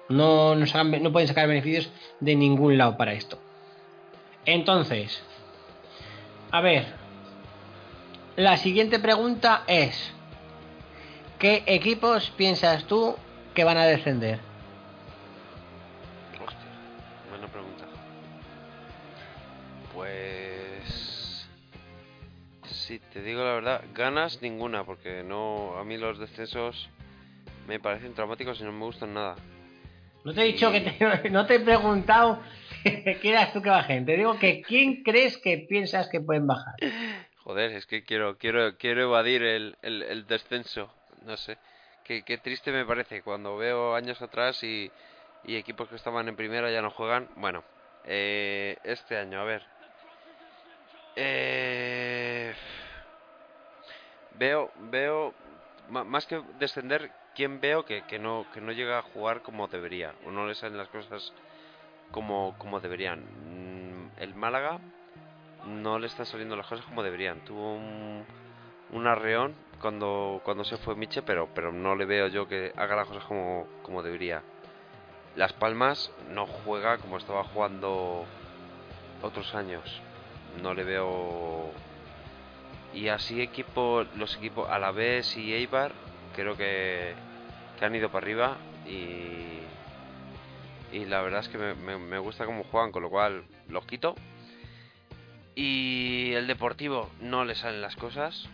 [0.09, 1.91] No, no, sacan- no pueden sacar beneficios
[2.21, 3.39] de ningún lado para esto.
[4.45, 5.23] Entonces,
[6.51, 7.02] a ver,
[8.37, 10.15] la siguiente pregunta es...
[11.43, 13.17] ¿Qué equipos piensas tú
[13.53, 14.39] que van a descender?
[16.41, 16.69] Hostia,
[17.31, 17.85] buena pregunta.
[19.93, 21.49] Pues.
[22.63, 25.77] Si te digo la verdad, ganas ninguna, porque no.
[25.79, 26.89] A mí los descensos
[27.67, 29.35] me parecen traumáticos y no me gustan nada.
[30.25, 32.41] No te he dicho que te, no te he preguntado
[32.85, 34.07] que quieras tú que bajen.
[34.07, 36.77] Te digo que quién crees que piensas que pueden bajar.
[37.45, 40.89] Joder, es que quiero quiero quiero evadir el, el, descenso.
[41.25, 41.59] No sé.
[42.05, 44.91] Qué, qué triste me parece cuando veo años atrás y,
[45.45, 47.29] y equipos que estaban en primera ya no juegan.
[47.37, 47.65] Bueno,
[48.05, 49.63] eh, este año, a ver.
[51.17, 52.55] Eh,
[54.39, 55.35] veo, veo,
[55.89, 60.15] más que descender, ¿quién veo que, que no, que no llega a jugar como debería?
[60.27, 61.33] O no le salen las cosas
[62.11, 63.21] como, como deberían.
[63.21, 64.81] Mm, El Málaga
[65.67, 67.41] no le están saliendo las cosas como deberían.
[67.41, 72.73] Tuvo un, arreón cuando, cuando se fue Miche, pero, pero no le veo yo que
[72.77, 74.43] haga las cosas como, como debería.
[75.35, 78.25] Las Palmas no juega como estaba jugando
[79.23, 80.01] otros años.
[80.63, 81.71] No le veo.
[82.93, 85.93] Y así equipo, los equipos Alavés y Eibar
[86.35, 87.15] creo que,
[87.79, 88.57] que han ido para arriba
[88.87, 89.61] y
[90.93, 93.87] y la verdad es que me, me- me gusta cómo juegan, con lo cual los
[93.87, 94.15] quito.
[95.55, 98.49] Y el Deportivo no le salen las cosas.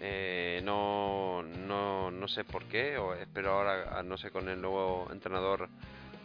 [0.00, 4.60] Eh, no, no, no sé por qué, o espero ahora, a- no sé, con el
[4.60, 5.68] nuevo entrenador,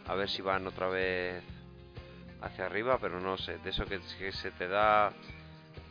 [0.06, 1.42] a ver si van otra vez
[2.40, 5.12] hacia arriba, pero no sé, de eso que, que se te da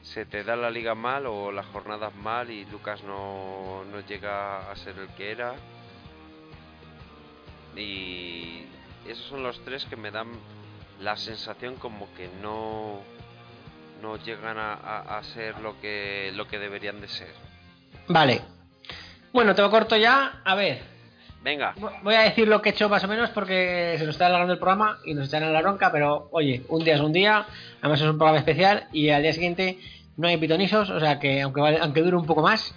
[0.02, 4.70] se te da la liga mal o las jornadas mal y Lucas no, no llega
[4.70, 5.56] a ser el que era.
[7.76, 8.66] Y
[9.08, 10.28] esos son los tres que me dan
[11.02, 13.00] la sensación como que no
[14.02, 17.32] no llegan a, a- a ser lo que lo que deberían de ser.
[18.08, 18.42] Vale.
[19.32, 20.42] Bueno, te lo corto ya.
[20.44, 20.82] A ver,
[21.44, 24.16] Venga, vo- voy a decir lo que he hecho más o menos porque se nos
[24.16, 27.02] está alargando el programa y nos echan a la bronca, pero oye, un día es
[27.02, 27.46] un día,
[27.82, 29.78] además es un programa especial y al día siguiente
[30.16, 32.74] no hay pitonisos, o sea que aunque, vale- aunque dure un poco más,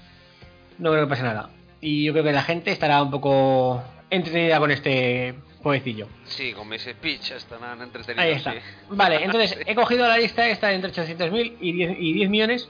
[0.79, 1.51] no creo que pase nada.
[1.81, 5.35] Y yo creo que la gente estará un poco entretenida con este
[5.67, 6.07] jueguecillo.
[6.27, 8.25] sí, con mis speech estarán entretenidos.
[8.25, 8.53] Ahí está.
[8.53, 8.59] sí.
[8.91, 12.69] Vale, entonces he cogido la lista esta entre 800.000 y 10, y 10 millones.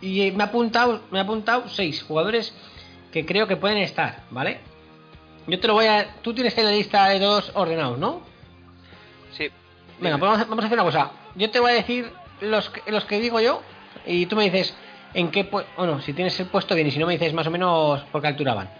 [0.00, 2.54] Y me ha apuntado, me ha apuntado 6 jugadores
[3.12, 4.58] que creo que pueden estar, ¿vale?
[5.46, 6.14] Yo te lo voy a.
[6.22, 8.22] Tú tienes ahí la lista de todos ordenados, ¿no?
[9.36, 9.48] Sí.
[10.00, 11.10] Venga, pues vamos a, vamos a hacer una cosa.
[11.34, 12.10] Yo te voy a decir
[12.40, 13.62] los, que- los que digo yo
[14.06, 14.74] y tú me dices
[15.14, 15.48] en qué.
[15.76, 18.20] Bueno, si tienes el puesto bien y si no me dices más o menos por
[18.20, 18.70] qué altura van.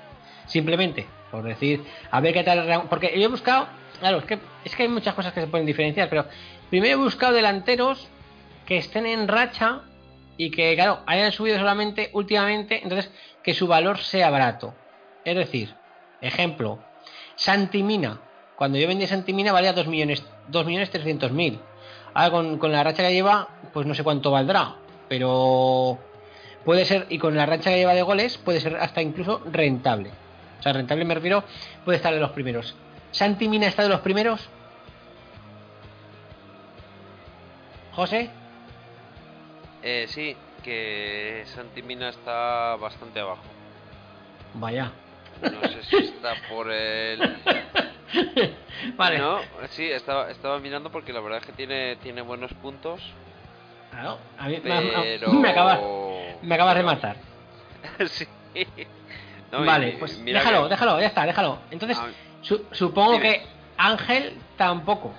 [0.46, 1.82] Simplemente, por decir,
[2.12, 2.87] a ver qué tal.
[2.89, 3.66] Porque yo he buscado.
[3.99, 6.26] Claro, es que, es que hay muchas cosas que se pueden diferenciar, pero
[6.70, 8.09] primero he buscado delanteros
[8.66, 9.82] que estén en racha
[10.37, 13.11] y que, claro, hayan subido solamente últimamente, entonces
[13.43, 14.74] que su valor sea barato.
[15.24, 15.74] Es decir,
[16.20, 16.78] ejemplo,
[17.35, 18.20] Santimina.
[18.55, 21.59] Cuando yo vendí Santimina valía 2 millones, 2 millones 300 mil.
[22.14, 24.76] Ahora con, con la racha que lleva, pues no sé cuánto valdrá,
[25.09, 25.99] pero
[26.64, 30.12] puede ser, y con la racha que lleva de goles, puede ser hasta incluso rentable.
[30.65, 31.45] O sea, rentable me refiero,
[31.85, 32.75] puede estar de los primeros.
[33.11, 34.49] ¿Santimina está de los primeros?
[37.93, 38.31] ¿José?
[39.83, 43.43] Eh, sí, que Santi Mina está bastante abajo.
[44.55, 44.91] Vaya.
[45.43, 47.21] No sé si está por el
[48.97, 49.19] vale.
[49.19, 53.03] No, sí, estaba, estaba mirando porque la verdad es que tiene, tiene buenos puntos.
[53.91, 55.31] Claro, a mí me- me- Pero...
[55.35, 55.81] me, acabas,
[56.41, 57.17] me acabas de matar.
[58.07, 58.27] sí.
[59.59, 61.59] No, y- vale, pues déjalo, que- déjalo, ya está, déjalo.
[61.70, 62.09] Entonces, Ah,
[62.40, 63.22] su- supongo dime.
[63.22, 63.46] que
[63.76, 65.12] Ángel tampoco.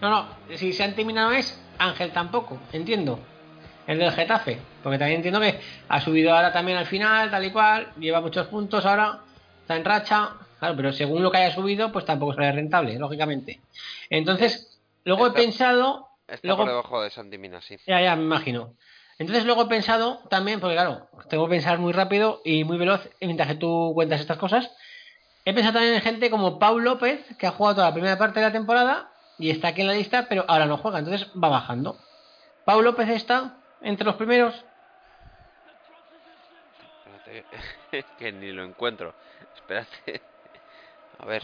[0.00, 3.18] No, no, si se han terminado es Ángel tampoco, entiendo.
[3.86, 7.50] El del Getafe, porque también entiendo que ha subido ahora también al final, tal y
[7.50, 9.20] cual, lleva muchos puntos ahora,
[9.62, 13.60] está en racha, claro, pero según lo que haya subido, pues tampoco sale rentable, lógicamente.
[14.10, 17.78] Entonces, luego he pensado, Está luego- por debajo de Santi Mina, sí.
[17.86, 18.74] ya, ya, me imagino.
[19.18, 23.08] Entonces luego he pensado también, porque claro, tengo que pensar muy rápido y muy veloz
[23.20, 24.70] mientras que tú cuentas estas cosas.
[25.44, 28.38] He pensado también en gente como Pau López, que ha jugado toda la primera parte
[28.38, 31.48] de la temporada y está aquí en la lista, pero ahora no juega, entonces va
[31.48, 31.98] bajando.
[32.64, 34.54] Pau López está entre los primeros.
[37.24, 39.14] Espérate, que ni lo encuentro.
[39.56, 40.22] Espérate.
[41.18, 41.42] A ver.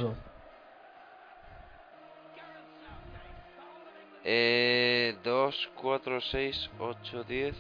[4.25, 7.55] Eh, 2, 4, 6, 8, 10.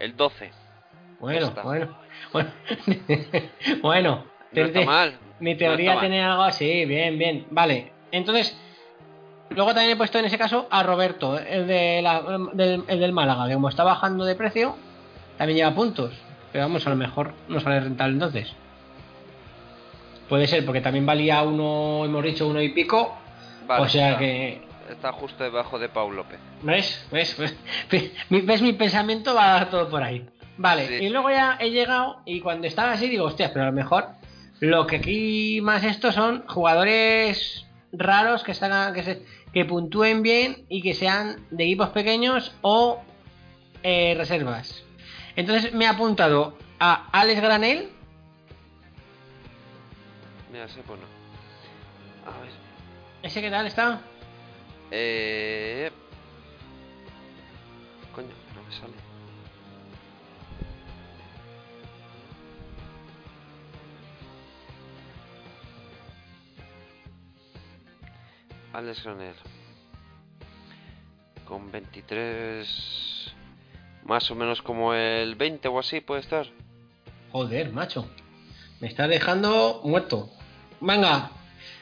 [0.00, 0.50] El 12.
[1.20, 1.98] Bueno, bueno,
[2.32, 2.50] bueno.
[3.82, 5.18] bueno, No está te- mal.
[5.40, 6.00] Mi no teoría mal.
[6.00, 7.46] tiene algo así, bien, bien.
[7.50, 8.56] Vale, entonces,
[9.50, 12.22] luego también he puesto en ese caso a Roberto, el, de la-
[12.54, 14.76] del, el del Málaga, que como está bajando de precio,
[15.36, 16.14] también lleva puntos.
[16.52, 18.52] Pero vamos, a lo mejor no sale rentable entonces.
[20.28, 23.16] Puede ser, porque también valía uno, hemos dicho, uno y pico.
[23.66, 24.62] Vale, o sea que.
[24.90, 26.38] Está justo debajo de Pau López.
[26.62, 27.06] ¿Ves?
[27.12, 27.36] ¿Ves?
[27.38, 27.56] ¿Ves?
[28.30, 29.34] Mi- ¿Ves mi pensamiento?
[29.34, 30.28] Va todo por ahí.
[30.56, 30.94] Vale, Sí.
[31.04, 34.08] y luego ya he llegado y cuando estaba así digo, hostias, pero a lo mejor
[34.60, 39.22] lo que aquí más esto son jugadores raros que están que se
[39.52, 43.00] que puntúen bien y que sean de equipos pequeños o
[43.84, 44.82] eh, reservas.
[45.36, 47.88] Entonces me he apuntado a Alex Granel,
[50.52, 51.04] Mira, ese bueno.
[52.26, 52.50] A ver.
[53.22, 54.00] ese que tal está.
[54.90, 55.90] Eh...
[58.14, 58.94] Coño, no me sale.
[68.72, 69.34] Alex Granel.
[71.46, 73.34] Con 23...
[74.04, 76.46] Más o menos como el 20 o así puede estar.
[77.30, 78.08] Joder, macho.
[78.80, 80.30] Me está dejando muerto.
[80.80, 81.30] Venga,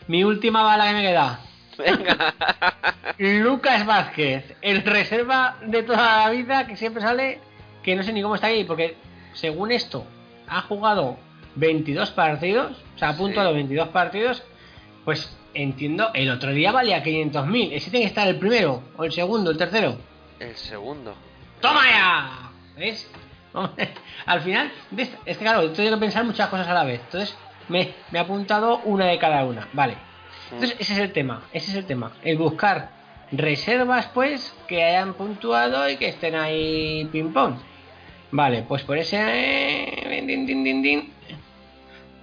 [0.08, 1.40] mi última bala que me queda.
[1.78, 2.34] Venga.
[3.18, 7.40] Lucas Vázquez, el reserva de toda la vida que siempre sale,
[7.82, 8.96] que no sé ni cómo está ahí, porque
[9.32, 10.04] según esto
[10.48, 11.16] ha jugado
[11.56, 13.46] 22 partidos, o sea, a punto Sí.
[13.46, 14.42] de 22 partidos,
[15.04, 19.12] pues entiendo, el otro día valía 500.000, ese tiene que estar el primero, o el
[19.12, 19.96] segundo, el tercero.
[20.38, 21.14] el segundo.
[21.60, 22.30] ¡Toma ya!
[22.76, 23.10] ¿Ves?
[24.26, 25.08] Al final, es
[25.38, 27.34] que claro, tengo que pensar muchas cosas a la vez, entonces
[27.68, 29.96] me, me he apuntado una de cada una, vale.
[30.52, 32.12] Entonces, ese es el tema, ese es el tema.
[32.22, 32.90] El buscar
[33.32, 37.56] reservas, pues, que hayan puntuado y que estén ahí ping-pong.
[38.30, 39.16] Vale, pues por ese...
[39.20, 41.12] eh, din, din, din, din.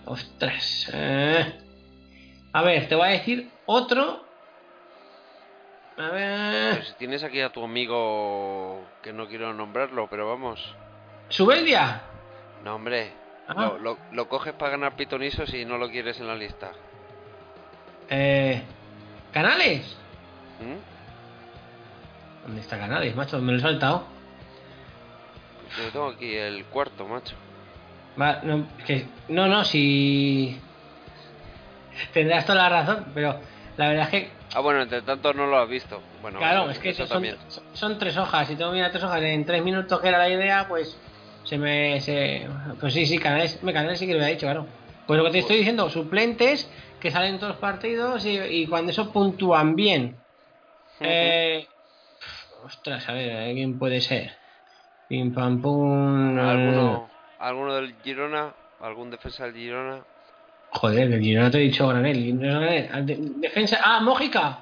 [0.06, 0.90] Ostras.
[0.94, 1.54] eh.
[2.54, 4.24] A ver, te voy a decir otro.
[5.98, 6.76] A ver...
[6.76, 10.76] Pues si tienes aquí a tu amigo que no quiero nombrarlo, pero vamos.
[11.30, 12.02] ¿Subeldia?
[12.64, 13.12] No, hombre.
[13.48, 13.54] Ah.
[13.56, 16.72] Lo, lo- lo coges para ganar pitonisos y no lo quieres en la lista.
[18.16, 18.62] Eh,
[19.32, 19.98] ¿Canales?
[20.60, 22.46] ¿Mm?
[22.46, 23.40] ¿Dónde está Canales, macho?
[23.40, 24.08] Me lo he saltado.
[25.78, 27.36] Yo tengo aquí el cuarto, macho.
[28.20, 30.60] Va, no, que- no, no, si...
[32.14, 33.40] Tendrás toda la razón, pero
[33.78, 36.04] la verdad es que, Ah, bueno, entre tanto no lo has visto.
[36.22, 37.38] Bueno, claro, es que eso son, también.
[37.74, 38.48] son tres hojas.
[38.48, 41.00] Si tengo que mirar tres hojas en tres minutos, que era la idea, pues
[41.44, 42.00] se me...
[42.02, 42.48] Se,
[42.80, 44.68] pues sí, sí, Canales, me Canales sí que lo había dicho, claro.
[45.08, 46.72] Pues lo que te estoy diciendo, suplentes
[47.04, 50.16] que salen en todos los partidos y, y cuando eso puntúan bien.
[51.02, 51.68] Eh,
[52.64, 54.32] ostras, a ver, ¿quién puede ser?
[55.10, 56.40] Pim pam pum.
[56.40, 58.54] ¿Alguno, ¿Alguno del Girona?
[58.80, 60.00] ¿Algún defensa del Girona?
[60.72, 62.40] Joder, el Girona te he dicho Granel.
[62.40, 63.06] Granel.
[63.06, 63.80] De- Defensa.
[63.84, 64.60] Ah, Mójica.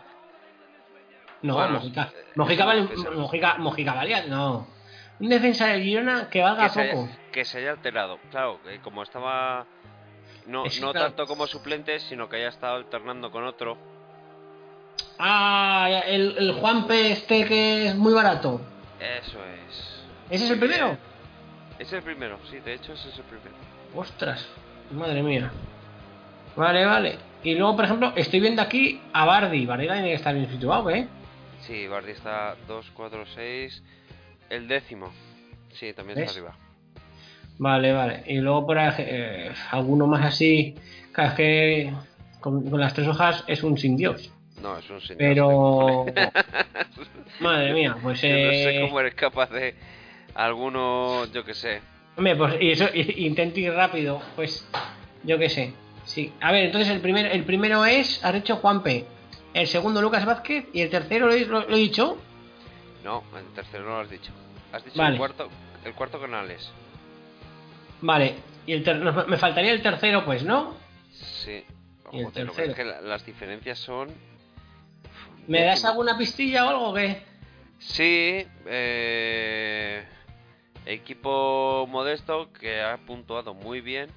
[1.44, 2.12] No, Bueno, Mójica.
[2.14, 3.16] eh, Mójica es vale.
[3.16, 4.26] Mójica, Mójica valía.
[4.26, 4.68] No.
[5.20, 7.04] Un defensa del Girona que valga Que poco.
[7.04, 8.18] haya, que se haya alterado.
[8.32, 9.66] Claro, que como estaba.
[10.48, 13.78] No, Es- no tanto como suplente, sino que haya estado alternando con otro.
[15.20, 18.60] Ah, el, el Juanpe este que es muy barato.
[19.00, 20.04] Eso es.
[20.30, 20.98] ¿Ese es el primero?
[21.76, 23.56] Ese es el primero, sí, de hecho ese es el primero.
[23.96, 24.48] Ostras,
[24.92, 25.52] madre mía.
[26.56, 27.18] Vale, vale.
[27.44, 29.66] Y luego, por ejemplo, estoy viendo aquí a Bardi.
[29.66, 31.08] Bardi que estar bien situado, ¿eh?
[31.62, 33.84] Sí, Bardi está 2, 4, 6.
[34.50, 35.12] El décimo.
[35.74, 36.30] Sí, también ¿Ves?
[36.30, 36.71] está arriba.
[37.62, 38.24] Vale, vale.
[38.26, 40.74] Y luego por eh, alguno más así.
[41.16, 41.94] Es que
[42.40, 44.32] con, con las tres hojas es un sin Dios.
[44.64, 45.18] No, es un señor.
[45.20, 46.06] Pero.
[47.40, 48.20] Madre mía, pues.
[48.22, 48.82] Yo no sé Eh...
[48.82, 49.76] cómo eres capaz de
[50.34, 51.82] alguno, yo que sé.
[52.18, 54.68] Hombre, pues y eso, y- intento ir rápido, pues.
[55.24, 55.74] Yo qué sé.
[56.06, 56.34] Sí.
[56.42, 58.26] A ver, entonces el, primer, el primero es.
[58.26, 59.06] Has dicho Juan P.
[59.54, 60.66] El segundo Lucas Vázquez.
[60.74, 62.18] Y el tercero lo, he- lo- lo he dicho.
[63.04, 64.32] No, el tercero no lo has dicho.
[64.74, 65.14] Has dicho Vale.
[65.14, 65.48] el cuarto,
[65.86, 66.72] el cuarto canales.
[68.02, 68.36] Vale.
[68.66, 70.76] Y el ter- me faltaría el tercero, pues, ¿no?
[71.12, 71.64] Sí.
[72.12, 72.70] Y el tercero.
[72.72, 74.10] es que la- las diferencias son.
[75.48, 77.24] ¿Me das alguna pistilla o algo o qué?
[77.80, 80.04] Sí, eh,
[80.86, 84.10] equipo modesto que ha puntuado muy bien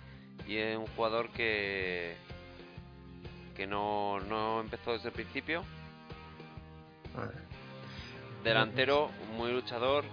[0.46, 2.16] y es un jugador que
[3.56, 5.64] que no, no empezó desde el principio.
[8.42, 10.04] Delantero, muy luchador,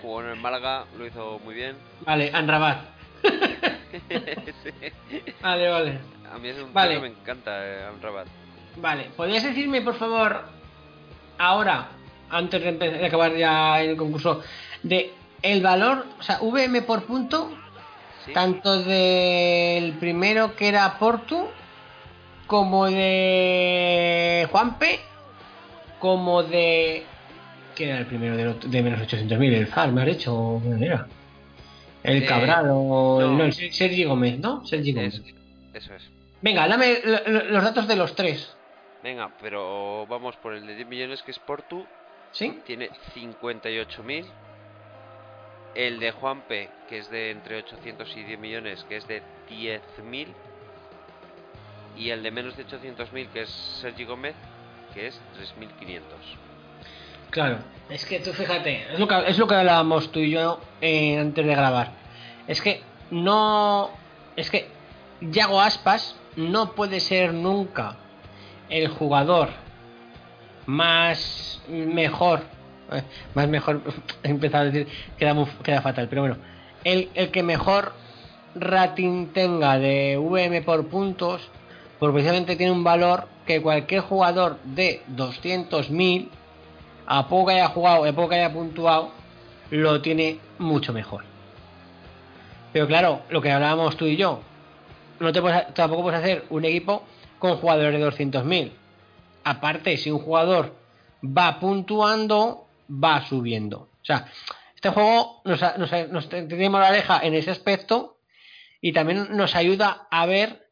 [0.00, 1.76] jugó en el Málaga, lo hizo muy bien.
[2.00, 2.78] Vale, Anrabat.
[3.22, 3.28] Sí.
[5.42, 5.98] Vale, vale.
[6.32, 6.94] A mí es un Vale.
[6.94, 7.86] que me encanta, eh.
[8.76, 10.44] Vale, ¿podrías decirme, por favor,
[11.38, 11.88] ahora,
[12.30, 14.42] antes de, acabar ya el concurso,
[14.82, 17.50] de el valor, o sea, VM por punto,
[18.24, 18.32] ¿Sí?
[18.32, 21.48] tanto del primero que era Portu,
[22.46, 25.00] como de Juanpe,
[25.98, 27.06] como de...
[27.78, 29.54] ¿Quién era el primero de, de menos 800.000?
[29.54, 30.34] ¿El Zar, me has dicho?
[30.36, 31.06] ¿O ¿Quién era?
[32.02, 33.20] El Eh, Cabral o...
[33.20, 33.38] el- no.
[33.38, 34.66] No, el Ser- Sergi Gómez, ¿no?
[34.66, 35.14] Sergi Gómez.
[35.14, 35.34] Es-
[35.84, 36.02] eso es.
[36.42, 38.54] Venga, dame lo- lo- los datos de los tres.
[39.02, 41.86] Venga, pero vamos por el de 10 millones que es Portu.
[42.32, 42.60] ¿Sí?
[42.66, 44.26] tiene 58.000.
[45.74, 50.26] El de Juanpe, que es de entre 800 y 10 millones, que es de 10.000.
[51.96, 53.50] Y el de menos de 800.000, que es
[53.80, 54.34] Sergi Gómez,
[54.94, 55.20] que es
[55.58, 56.00] 3.500.
[57.30, 57.58] Claro,
[57.90, 61.18] es que tú fíjate, es lo que, es lo que hablábamos tú y yo eh,
[61.18, 61.92] antes de grabar.
[62.46, 63.90] Es que no.
[64.36, 64.68] Es que
[65.20, 67.96] Yago Aspas no puede ser nunca
[68.70, 69.48] el jugador
[70.66, 72.42] más mejor.
[72.92, 73.02] eh,
[73.34, 73.82] Más mejor,
[74.22, 76.36] he empezado a decir, queda, muy- queda fatal, pero bueno.
[76.84, 77.92] El, el que mejor
[78.54, 81.48] rating tenga de VM por puntos,
[81.98, 86.30] porque precisamente tiene un valor que cualquier jugador de 200.000
[87.10, 89.10] a poco que haya jugado, a poco que haya puntuado,
[89.70, 91.24] lo tiene mucho mejor.
[92.72, 94.40] Pero claro, lo que hablábamos tú y yo,
[95.20, 97.02] no te puedes- tampoco puedes hacer un equipo
[97.38, 98.72] con jugadores de 200.000.
[99.44, 100.74] Aparte, si un jugador
[101.24, 103.88] va puntuando, va subiendo.
[104.02, 104.26] O sea,
[104.74, 108.18] este juego nos, nos, nos te- tenemos la oreja en ese aspecto
[108.80, 110.68] y también nos ayuda a ver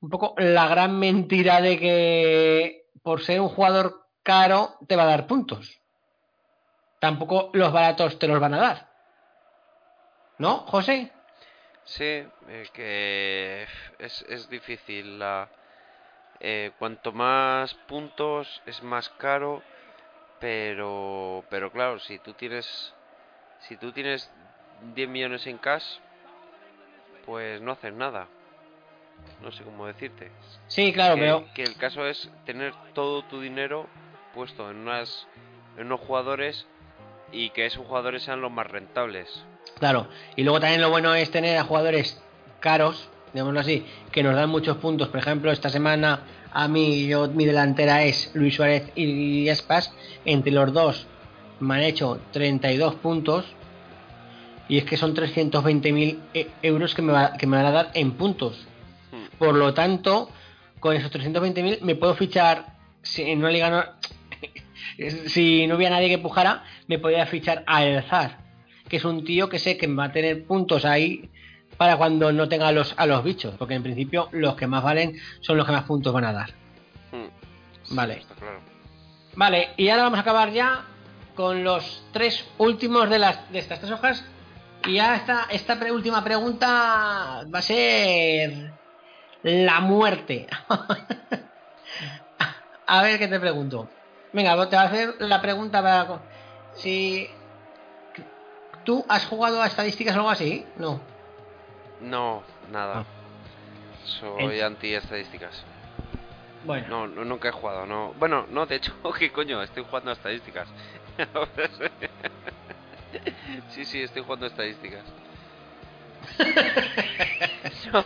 [0.00, 5.06] un poco la gran mentira de que por ser un jugador caro te va a
[5.06, 5.78] dar puntos.
[6.98, 8.88] Tampoco los baratos te los van a dar.
[10.38, 11.12] ¿No, José?
[11.84, 13.66] Sí, eh, que
[13.98, 15.18] es, es difícil.
[15.18, 15.48] La,
[16.40, 19.62] eh, cuanto más puntos es más caro,
[20.40, 22.92] pero pero claro, si tú tienes
[23.60, 24.30] si tú tienes
[24.94, 25.84] 10 millones en cash,
[27.24, 28.28] pues no haces nada.
[29.40, 30.30] No sé cómo decirte.
[30.66, 33.88] Sí, claro, que, pero que el caso es tener todo tu dinero
[34.34, 35.26] puesto en unas
[35.78, 36.66] en unos jugadores
[37.32, 39.28] y que esos jugadores sean los más rentables.
[39.78, 40.06] claro.
[40.36, 42.22] Y luego también lo bueno es tener a jugadores
[42.60, 45.08] caros, digámoslo así, que nos dan muchos puntos.
[45.08, 46.20] Por ejemplo, esta semana
[46.52, 49.92] a mí yo, mi delantera es Luis Suárez y Espas.
[50.24, 51.06] Entre los dos
[51.60, 53.44] me han hecho 32 puntos.
[54.68, 57.90] Y es que son 320.000 e- euros que me, va- que me van a dar
[57.94, 58.64] en puntos.
[59.12, 59.36] Hmm.
[59.38, 60.30] Por lo tanto,
[60.80, 62.66] con esos 320.000 me puedo fichar
[63.02, 63.96] si en una liga
[65.26, 68.38] si no hubiera nadie que pujara, me podría fichar a El Zar,
[68.88, 71.30] que es un tío que sé que va a tener puntos ahí
[71.76, 74.82] para cuando no tenga a los, a los bichos, porque en principio los que más
[74.84, 76.50] valen son los que más puntos van a dar.
[77.12, 77.26] Hmm.
[77.82, 78.14] Sí, Vale.
[78.18, 78.60] está claro.
[79.36, 80.84] Vale, y ahora vamos a acabar ya
[81.34, 84.24] con los tres últimos de, las, de estas tres hojas.
[84.86, 88.70] Y ya esta, esta pre- última pregunta va a ser
[89.42, 90.46] la muerte.
[92.86, 93.88] a ver qué te pregunto.
[94.34, 96.20] Venga, te voy a hacer la pregunta para...
[96.74, 97.30] Si...
[98.84, 100.66] ¿Tú has jugado a estadísticas o algo así?
[100.76, 101.00] No.
[102.00, 102.98] No, nada.
[102.98, 103.04] Ah.
[104.04, 105.62] Soy En- anti estadísticas.
[106.66, 106.88] Bueno.
[106.88, 108.12] No, no, nunca he jugado, no.
[108.18, 109.62] Bueno, no, de hecho, ¿qué coño?
[109.62, 110.68] Estoy jugando a estadísticas.
[113.70, 115.02] sí, sí, estoy jugando a estadísticas.
[117.92, 118.04] No,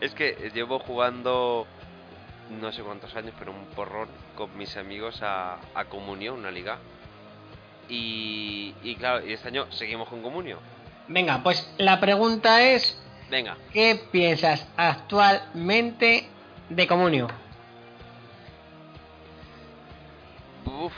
[0.00, 1.66] es que llevo jugando
[2.50, 6.78] no sé cuántos años, pero un porrón con mis amigos a, a Comunión, una liga.
[7.88, 10.58] Y, y claro, y este año seguimos con Comunión.
[11.08, 13.00] Venga, pues la pregunta es...
[13.30, 16.28] Venga, ¿Qué piensas actualmente
[16.68, 17.28] de Comunio?
[20.64, 20.92] Uf,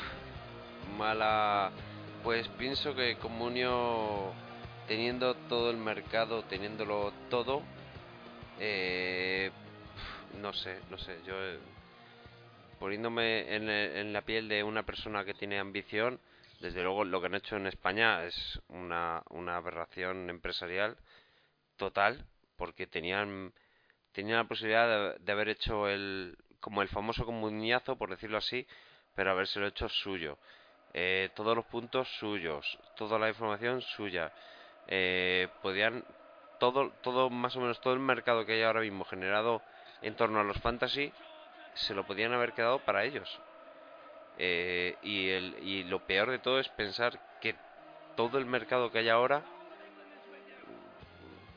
[0.97, 1.71] mala.
[2.23, 4.33] Pues pienso que Comunio,
[4.87, 7.63] teniendo todo el mercado, teniéndolo todo,
[8.59, 9.51] eh,
[10.35, 11.59] no sé, no sé, yo eh,
[12.79, 16.21] poniéndome en, el- en la piel de una persona que tiene ambición,
[16.61, 19.23] desde luego lo que han hecho en España es una,
[19.57, 20.97] aberración empresarial
[21.77, 22.25] total,
[22.57, 23.53] porque tenían,
[24.13, 28.67] tenían la posibilidad de, de haber hecho el, como el famoso comuniazo, por decirlo así,
[29.15, 30.39] pero habérselo hecho suyo.
[30.95, 34.33] Eh, todos los puntos suyos, toda la información suya.
[34.87, 36.05] Eh, podían
[36.59, 39.63] todo, todo más o menos todo el mercado que hay ahora mismo generado
[40.03, 41.13] en torno a los fantasy
[41.75, 43.39] se lo podían haber quedado para ellos.
[44.37, 47.55] Eh, y, el, y lo peor de todo es pensar que
[48.17, 49.45] todo el mercado que hay ahora,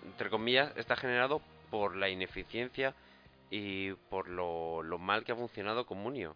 [0.04, 2.94] entre comillas, está generado por la ineficiencia
[3.50, 6.36] y por lo, lo mal que ha funcionado Comunio.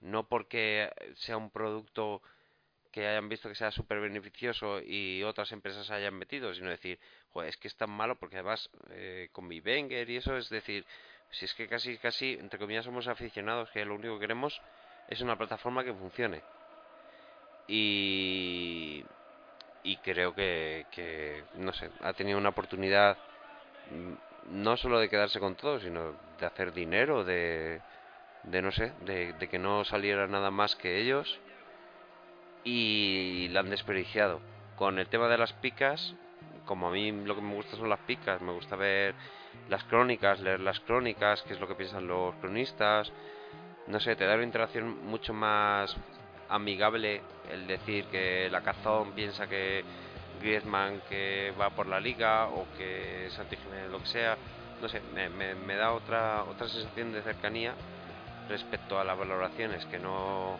[0.00, 2.22] No porque sea un producto
[2.92, 6.98] que hayan visto que sea súper beneficioso y otras empresas hayan metido, sino decir,
[7.32, 10.48] "Joder, es que es tan malo porque además eh, con mi Wenger y eso, es
[10.48, 10.86] decir,
[11.30, 14.60] si es que casi, casi, entre comillas, somos aficionados, que lo único que queremos
[15.08, 16.42] es una plataforma que funcione.
[17.68, 19.04] Y,
[19.82, 23.16] y creo que, que, no sé, ha tenido una oportunidad
[23.90, 27.80] mm, no solo de quedarse con todo, sino de hacer dinero, de,
[28.44, 31.40] de no sé, de, de que no saliera nada más que ellos
[32.64, 34.40] y la han desperdiciado.
[34.76, 36.14] Con el tema de las picas,
[36.66, 39.14] como a mí lo que me gusta son las picas, me gusta ver
[39.68, 43.10] las crónicas, leer las crónicas, qué es lo que piensan los cronistas,
[43.86, 45.96] no sé, te da una interacción mucho más
[46.48, 49.84] amigable el decir que la Cazón piensa que
[50.40, 54.36] Griezmann que va por la liga o que Santi Jiménez lo que sea,
[54.80, 57.74] no sé, me, me, da otra otra sensación de cercanía
[58.48, 60.58] respecto a las valoraciones que no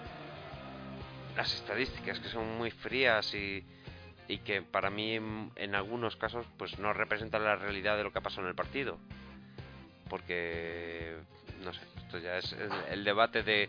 [1.37, 3.63] las estadísticas que son muy frías y,
[4.29, 8.13] y que para mí en, en algunos casos pues no representan la realidad de lo
[8.13, 8.99] que ha pasado en el partido.
[10.09, 11.17] Porque
[11.65, 13.69] no sé esto ya es el, el debate de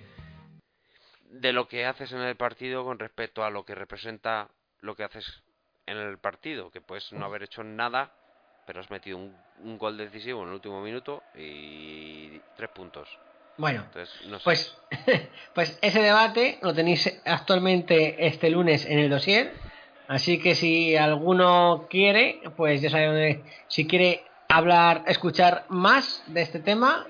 [1.29, 4.47] de lo que haces en el partido con respecto a lo que representa
[4.81, 5.43] lo que haces
[5.85, 8.11] en el partido que puedes no haber hecho nada
[8.67, 13.07] pero has metido un, un gol decisivo en el último minuto y tres puntos.
[13.55, 14.43] Bueno, entonces no sé.
[14.43, 14.77] pues,
[15.55, 19.53] pues ese debate lo tenéis actualmente este lunes en el dossier.
[20.07, 23.41] Así que si alguno quiere, pues ya sabe dónde.
[23.67, 27.05] Si quiere hablar, escuchar más de este tema,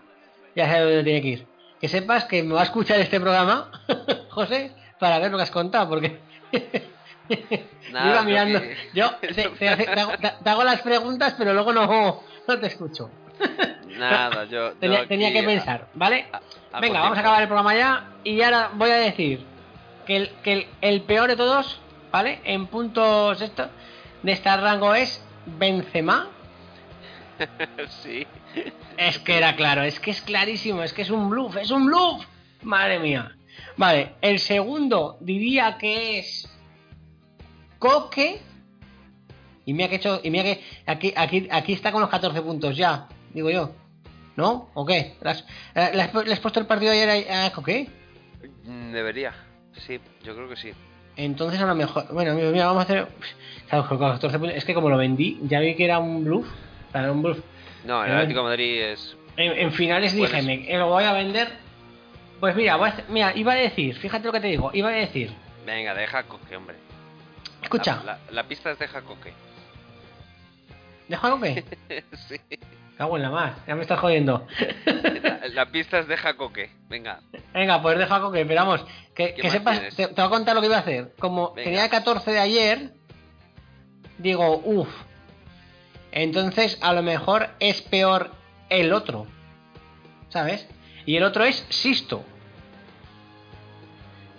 [0.56, 1.48] ya sabe dónde tiene que ir.
[1.80, 3.72] Que sepas que me va a escuchar este programa,
[4.30, 6.18] José, para ver lo que has contado, porque.
[7.92, 8.62] Nada, iba mirando.
[8.62, 12.60] que- Yo te, te- te hago, te- te hago las preguntas, pero luego no, no
[12.60, 13.12] te escucho.
[13.98, 16.26] nada yo Tenía, yo tenía aquí que pensar, ¿vale?
[16.32, 16.42] a-
[16.76, 18.10] a Venga, vamos a acabar el programa ya.
[18.24, 19.46] Y ahora voy a decir
[20.06, 21.80] que el, que el, el peor de todos,
[22.12, 22.42] ¿vale?
[22.44, 23.70] En puntos esto,
[24.24, 26.30] de este rango es Benzema.
[28.04, 28.26] sí
[28.98, 31.86] Es que era claro, es que es clarísimo, es que es un bluff, es un
[31.86, 32.26] bluff.
[32.64, 33.36] Madre mía.
[33.76, 36.50] Vale, el segundo diría que es
[37.80, 38.42] Coque.
[39.66, 42.42] Y mira que he hecho, y mira que aquí, aquí, aquí está con los 14
[42.42, 43.72] puntos ya, digo yo.
[44.36, 44.70] ¿No?
[44.76, 45.16] ¿O qué?
[45.22, 45.46] ¿Le has,
[45.76, 46.02] eh, le
[46.34, 47.90] has puesto el partido ayer a, a Coque?
[48.64, 49.34] Debería,
[49.74, 50.72] sí, yo creo que sí.
[51.18, 52.06] Entonces a lo mejor.
[52.14, 53.08] Bueno, mira, mira, vamos a hacer.
[53.70, 54.58] Claro, con 14 puntos.
[54.58, 56.48] Es que como lo vendí, ya vi que era un bluff.
[56.94, 57.40] Era un bluff.
[57.86, 59.18] No, el Atlético de Madrid es.
[59.36, 61.50] En, en finales dije, me, eh, lo voy a vender.
[62.40, 64.92] Pues mira, voy a mira, iba a decir, fíjate lo que te digo, iba a
[64.94, 65.32] decir.
[65.66, 66.76] Venga, deja coque, hombre.
[67.64, 69.34] Escucha, La, la- la pista es deja coque.
[71.08, 71.64] ¿deja Coque?
[72.28, 72.40] sí.
[72.98, 74.48] Cago en la más, ya me estás jodiendo.
[75.22, 76.72] La, la pista es deja coque.
[76.90, 77.22] Venga.
[77.54, 78.86] Venga, pues deja Coque, pero vamos,
[79.16, 81.14] que, ¿Qué que más sepas, te, te voy a contar lo que iba a hacer.
[81.20, 81.64] Como Venga.
[81.64, 82.92] tenía 14 de ayer,
[84.18, 84.90] digo, uff.
[86.12, 88.32] Entonces a lo mejor es peor
[88.70, 89.28] el otro.
[90.30, 90.68] ¿Sabes?
[91.06, 92.24] Y el otro es Sisto.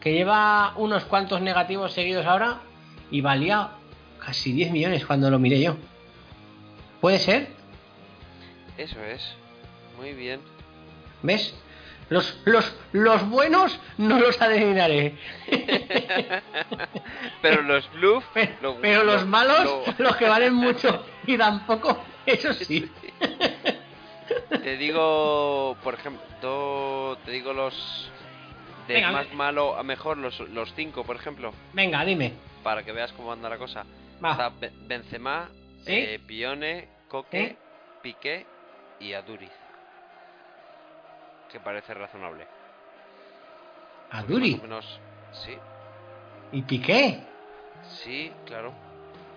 [0.01, 2.61] Que lleva unos cuantos negativos seguidos ahora
[3.11, 3.71] y valía
[4.25, 5.77] casi 10 millones cuando lo miré yo.
[7.01, 7.58] ¿Puede ser?
[8.79, 9.23] Eso es.
[9.99, 10.41] Muy bien.
[11.23, 11.55] ¿Ves?
[12.11, 15.15] Los, los, los buenos no los adivinaré.
[17.43, 18.25] Pero los bluff.
[18.33, 22.91] Pero, lo- pero los lo- malos, lo- los que valen mucho y tampoco, eso sí.
[24.63, 28.11] Te digo, por ejemplo, te digo los
[28.87, 32.33] de Venga, más malo a mejor, los, los cinco, por ejemplo, Venga, dime.
[32.63, 33.85] para que veas cómo anda la cosa.
[34.25, 34.33] Va.
[34.33, 35.49] Está Be- Benzema,
[35.85, 35.93] ¿Sí?
[35.93, 37.57] eh, Pione, Coque, ¿Sí?
[38.03, 38.47] Piqué
[38.99, 39.53] y Aduriz.
[41.49, 42.47] que parece razonable.
[44.11, 45.01] A Más Duri o menos,
[45.33, 45.59] sí,
[46.53, 47.27] y Piqué.
[47.83, 48.73] sí, claro.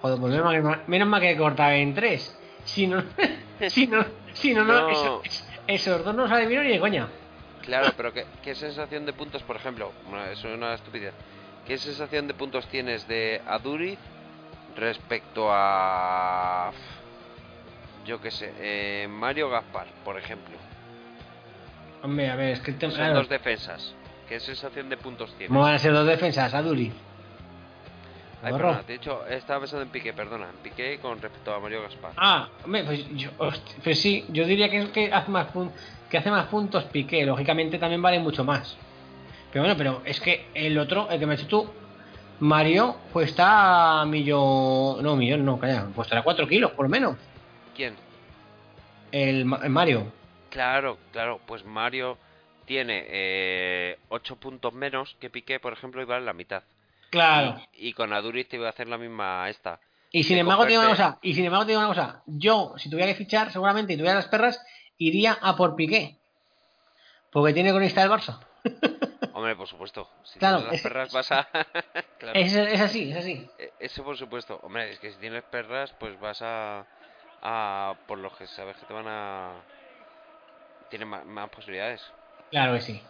[0.01, 2.37] Joder, pues menos mal que, menos mal que cortaba en tres.
[2.65, 3.01] Si no,
[3.69, 4.89] si no, si no, no, No.
[4.89, 7.07] eso- es- esos dos no se adivino ni de coña.
[7.61, 9.93] Claro, pero ¿qué, qué sensación de puntos, por ejemplo?
[10.09, 11.13] Bueno, eso es una estupidez.
[11.65, 13.99] ¿Qué sensación de puntos tienes de Aduriz
[14.75, 16.71] respecto a.
[18.05, 20.57] Yo qué sé, eh, Mario Gaspar, por ejemplo?
[22.01, 23.93] Hombre, a ver, es que Son claro, dos defensas.
[24.27, 25.49] ¿Qué sensación de puntos tienes?
[25.49, 26.53] ¿cómo van a ser dos defensas?
[26.53, 26.91] A Duri.
[28.43, 31.83] Ay, perdona, de hecho, estaba pensando en Piqué, perdona, en Piqué con respecto a Mario
[31.83, 32.11] Gaspar.
[32.17, 33.29] Ah, hombre, pues, yo,
[33.83, 35.71] pues sí, yo diría que, es que, hace más pun-
[36.09, 38.75] que hace más puntos Piqué, lógicamente también vale mucho más.
[39.51, 41.73] Pero bueno, pero es que el otro, el que me has dicho tú,
[42.39, 45.03] Mario, pues está a millón.
[45.03, 47.17] No, millón, no, calla, pues estará 4 kilos por lo menos.
[47.81, 47.95] ¿Quién?
[49.11, 50.13] El, el Mario.
[50.51, 52.15] Claro, claro, pues Mario
[52.65, 56.61] tiene 8 puntos menos que Piqué, por ejemplo, y vale la mitad.
[57.09, 57.59] Claro.
[57.73, 59.79] Y, y con Aduriz te iba a hacer la misma esta.
[60.11, 62.21] Y sin embargo, te digo una cogerte- cosa, y sin embargo, te digo una cosa,
[62.27, 64.63] yo, si tuviera que fichar, seguramente, y tuviera las perras,
[64.99, 66.19] iría a por Piqué.
[67.31, 68.45] Porque tiene cronista del Barça.
[69.33, 70.07] Hombre, por supuesto.
[70.23, 71.47] Si Claro, tienes las es- perras vas a...
[72.19, 72.37] claro.
[72.39, 73.49] Es, es así, es así.
[73.57, 74.59] E- Eso por supuesto.
[74.61, 76.85] Hombre, es que si tienes perras, pues vas a...
[77.41, 79.51] a por los que sabes que te van a...
[80.89, 82.01] Tienen más, posibilidades.
[82.49, 83.01] Claro que sí,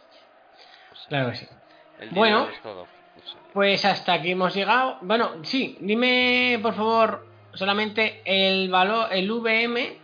[0.92, 1.48] O sea, claro que sí.
[2.12, 2.40] Bueno.
[2.42, 2.82] dinero es todo.
[2.84, 4.98] O sea, Pues hasta aquí hemos llegado.
[5.02, 9.98] Bueno, sí, dime por favor solamente el valor, el VM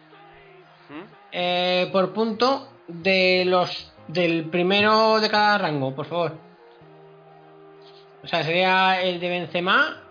[0.89, 1.03] ¿hmm?
[1.31, 6.37] eh, por punto de los del primero de cada rango, por favor.
[8.23, 10.03] O sea, sería el de Benzema,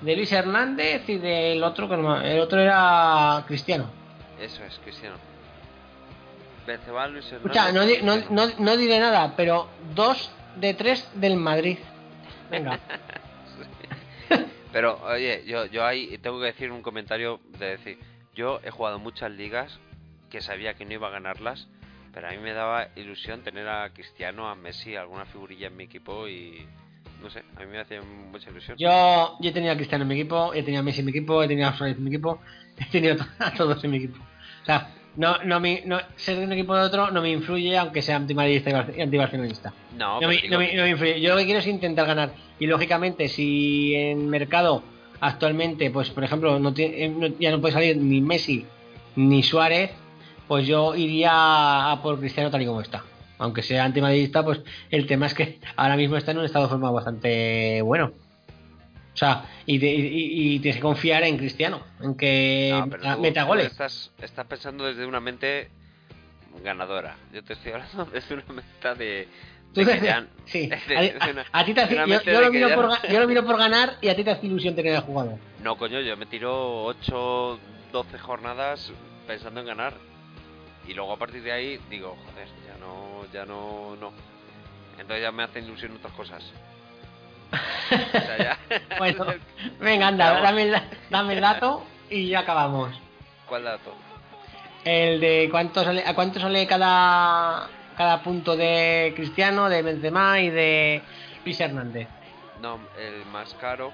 [0.00, 3.90] de Luis Hernández y del otro que no el otro era Cristiano.
[4.40, 5.16] Eso es, Cristiano.
[6.66, 11.36] Benzema, Luis Escucha, Hernández, no, di- no, no diré nada, pero dos de tres del
[11.36, 11.78] Madrid.
[12.50, 12.78] Venga.
[14.72, 17.98] Pero, oye, yo, yo ahí tengo que decir un comentario de decir,
[18.34, 19.78] yo he jugado muchas ligas
[20.28, 21.68] que sabía que no iba a ganarlas,
[22.12, 25.84] pero a mí me daba ilusión tener a Cristiano, a Messi, alguna figurilla en mi
[25.84, 26.68] equipo y
[27.22, 28.76] no sé, a mí me hacía mucha ilusión.
[28.78, 31.10] Yo, yo he tenido a Cristiano en mi equipo, he tenido a Messi en mi
[31.10, 32.40] equipo, he tenido a Suárez en mi equipo,
[32.78, 34.18] he tenido a todos en mi equipo.
[34.62, 37.76] O sea, no, no, me, no ser de un equipo de otro no me influye,
[37.76, 39.72] aunque sea antimadridista y bar- y antibarcelonista.
[39.96, 41.20] No, No, me, digo, no me- no me influye.
[41.20, 42.32] Yo lo que quiero es intentar ganar.
[42.60, 44.82] Y lógicamente, si en mercado
[45.20, 48.64] actualmente, pues por ejemplo, no tiene- eh, ya no puede salir ni Messi
[49.16, 49.90] ni Suárez,
[50.46, 53.02] pues yo iría a por Cristiano tal y como está.
[53.38, 54.60] Aunque sea antimadridista, pues
[54.90, 58.12] el tema es que ahora mismo está en un estado de forma bastante bueno.
[59.14, 63.14] O sea, y, de- y- y tienes que confiar en Cristiano, en que no, meta-
[63.16, 63.66] tú- meta goles.
[63.66, 65.68] Estás, estás pensando desde una mente
[66.62, 67.16] ganadora.
[67.32, 69.28] Yo te estoy hablando desde una mente de...
[69.74, 69.84] Te-
[70.46, 70.70] sí.
[71.52, 71.88] A, ti te
[72.32, 74.30] yo, lo miro por, no- ga- yo lo miro por ganar y a ti te
[74.30, 75.34] hace ilusión tener el jugador.
[75.62, 77.58] No, coño, yo me tiro 8,
[77.92, 78.92] 12 jornadas
[79.26, 79.94] pensando en ganar.
[80.86, 84.12] Y luego a partir de ahí digo, joder, ya no, ya no, no.
[84.92, 86.44] Entonces ya me hacen ilusión otras cosas.
[87.90, 88.58] O sea, ya.
[88.98, 89.24] Bueno,
[89.80, 92.94] venga, anda, dame el, dame el dato y ya acabamos.
[93.48, 93.94] ¿Cuál dato?
[94.84, 100.50] El de cuánto sale, a cuánto sale cada, cada punto de Cristiano, de Benzema y
[100.50, 101.02] de
[101.44, 102.08] Luis Hernández.
[102.60, 103.92] No, el más caro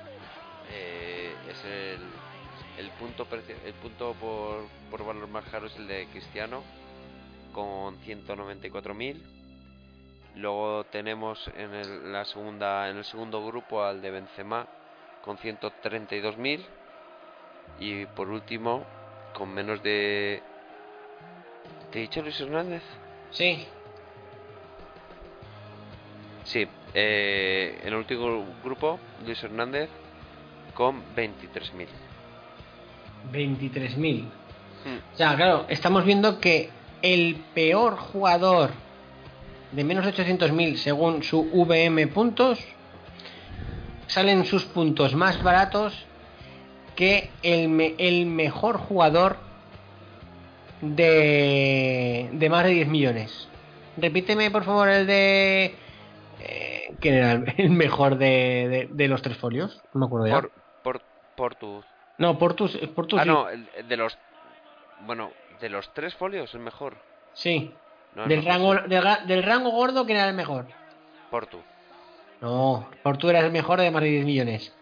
[0.73, 6.07] eh, es el, el punto el punto por, por valor más caro es el de
[6.07, 6.63] Cristiano
[7.55, 9.17] con 194.000.
[10.37, 14.67] Luego tenemos en el, la segunda en el segundo grupo al de Benzema
[15.23, 16.67] con 132.000
[17.79, 18.85] y por último
[19.33, 20.43] con menos de
[21.91, 22.83] ¿Te he dicho Luis Hernández?
[23.31, 23.67] Sí,
[26.45, 29.89] Sí, eh, en el último grupo Luis Hernández
[30.75, 31.87] con 23.000.
[33.33, 34.21] 23.000.
[34.23, 34.99] Hmm.
[35.15, 36.69] O sea, claro, estamos viendo que
[37.03, 38.71] el peor jugador
[39.73, 42.59] de menos de 800.000 según su VM puntos
[44.07, 46.07] salen sus puntos más baratos
[46.97, 49.37] que el, me- el mejor jugador
[50.81, 53.49] de, de más de 10 millones.
[53.97, 55.75] Repíteme por favor el de...
[56.41, 58.27] eh, ¿Quién era el, mejor de,
[58.69, 59.83] de- de los tres folios?
[59.93, 60.35] No me acuerdo ya.
[60.83, 61.03] Por,
[61.37, 61.57] por.
[62.19, 63.29] No, Portus, Portus Ah, sí.
[63.29, 64.17] no, el- el de los.
[65.07, 65.31] Bueno,
[65.65, 66.95] de los tres folios, el mejor.
[67.33, 67.73] Sí.
[68.15, 70.67] No, del, no, rango, del, ra- del rango gordo, ¿quién era el mejor?
[71.31, 71.59] Portu.
[72.43, 74.75] No, Portu era el mejor de más de 10 millones.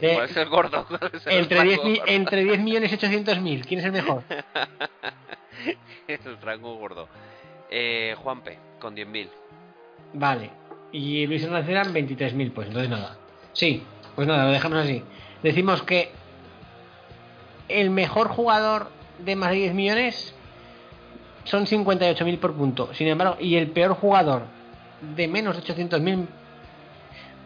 [0.00, 0.86] Eh, ¿Cuál es el gordo?
[0.88, 2.12] ¿Cuál es el Entre 10, rango mi- gordo?
[2.12, 4.22] entre 10 millones 800 mil, ¿quién es el mejor?
[6.06, 7.08] el rango gordo.
[7.68, 9.28] Eh, Juanpe, con 10.000.
[10.12, 10.50] Vale.
[10.92, 13.16] Y Luis Hernández eran 23.000, pues entonces nada.
[13.52, 13.82] Sí,
[14.14, 15.02] pues nada, lo dejamos así.
[15.42, 16.12] Decimos que
[17.68, 20.34] el mejor jugador de más de 10 millones
[21.44, 22.92] son 58.000 por punto.
[22.94, 24.44] Sin embargo, y el peor jugador
[25.16, 26.26] de menos de 800.000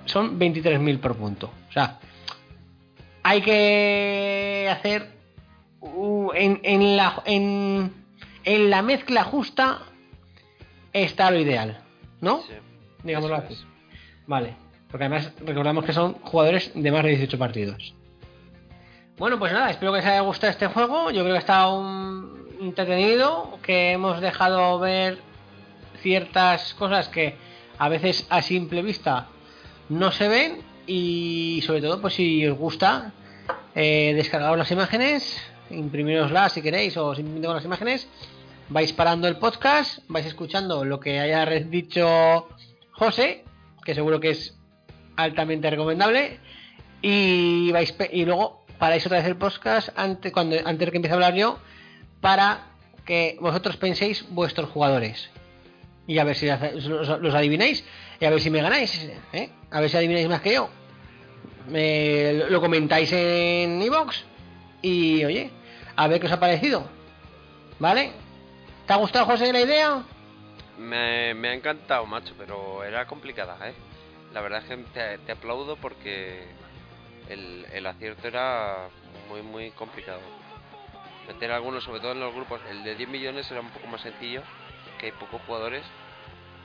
[0.04, 1.50] son 23.000 por punto.
[1.68, 1.98] O sea,
[3.22, 5.10] hay que hacer
[5.80, 7.92] uh, en, en la en,
[8.44, 9.80] en la mezcla justa
[10.92, 11.80] está lo ideal,
[12.20, 12.42] ¿no?
[12.42, 12.54] Sí,
[13.02, 13.56] Digámoslo así.
[14.26, 14.54] Vale,
[14.90, 17.94] porque además recordamos que son jugadores de más de 18 partidos.
[19.18, 21.10] Bueno, pues nada, espero que os haya gustado este juego.
[21.10, 25.18] Yo creo que estado un- entretenido, que hemos dejado ver
[26.02, 27.36] ciertas cosas que
[27.78, 29.28] a veces a simple vista
[29.88, 33.12] no se ven y sobre todo, pues si os gusta,
[33.74, 34.12] eh,
[34.58, 35.36] las imágenes,
[35.70, 38.08] imprimiroslas si queréis o simplemente con las imágenes,
[38.68, 42.48] vais parando el podcast, vais escuchando lo que haya dicho
[42.92, 43.44] José,
[43.84, 44.56] que seguro que es
[45.16, 46.38] altamente recomendable,
[47.02, 51.12] y vais y luego paráis otra vez el podcast antes, cuando, antes de que empiece
[51.12, 51.58] a hablar yo,
[52.20, 52.66] para
[53.04, 55.30] que vosotros penséis vuestros jugadores.
[56.06, 57.84] Y a ver si los, adivináis,
[58.20, 59.50] y a ver si me ganáis, ¿eh?
[59.70, 60.70] a ver si adivináis más que yo.
[61.68, 64.16] Me- lo- comentáis en iVoox
[64.80, 65.50] y oye,
[65.96, 66.88] a ver qué os ha parecido.
[67.78, 68.12] ¿Vale?
[68.86, 70.02] ¿Te ha gustado, José, la idea?
[70.78, 73.74] Me, ha encantado, macho, pero era complicada, ¿eh?
[74.32, 76.44] La verdad es que te aplaudo porque
[77.28, 78.88] el, el acierto era
[79.28, 80.20] muy, muy complicado.
[81.26, 84.00] Meter algunos, sobre todo en los grupos, el de 10 millones era un poco más
[84.00, 84.42] sencillo,
[84.98, 85.84] que hay pocos jugadores,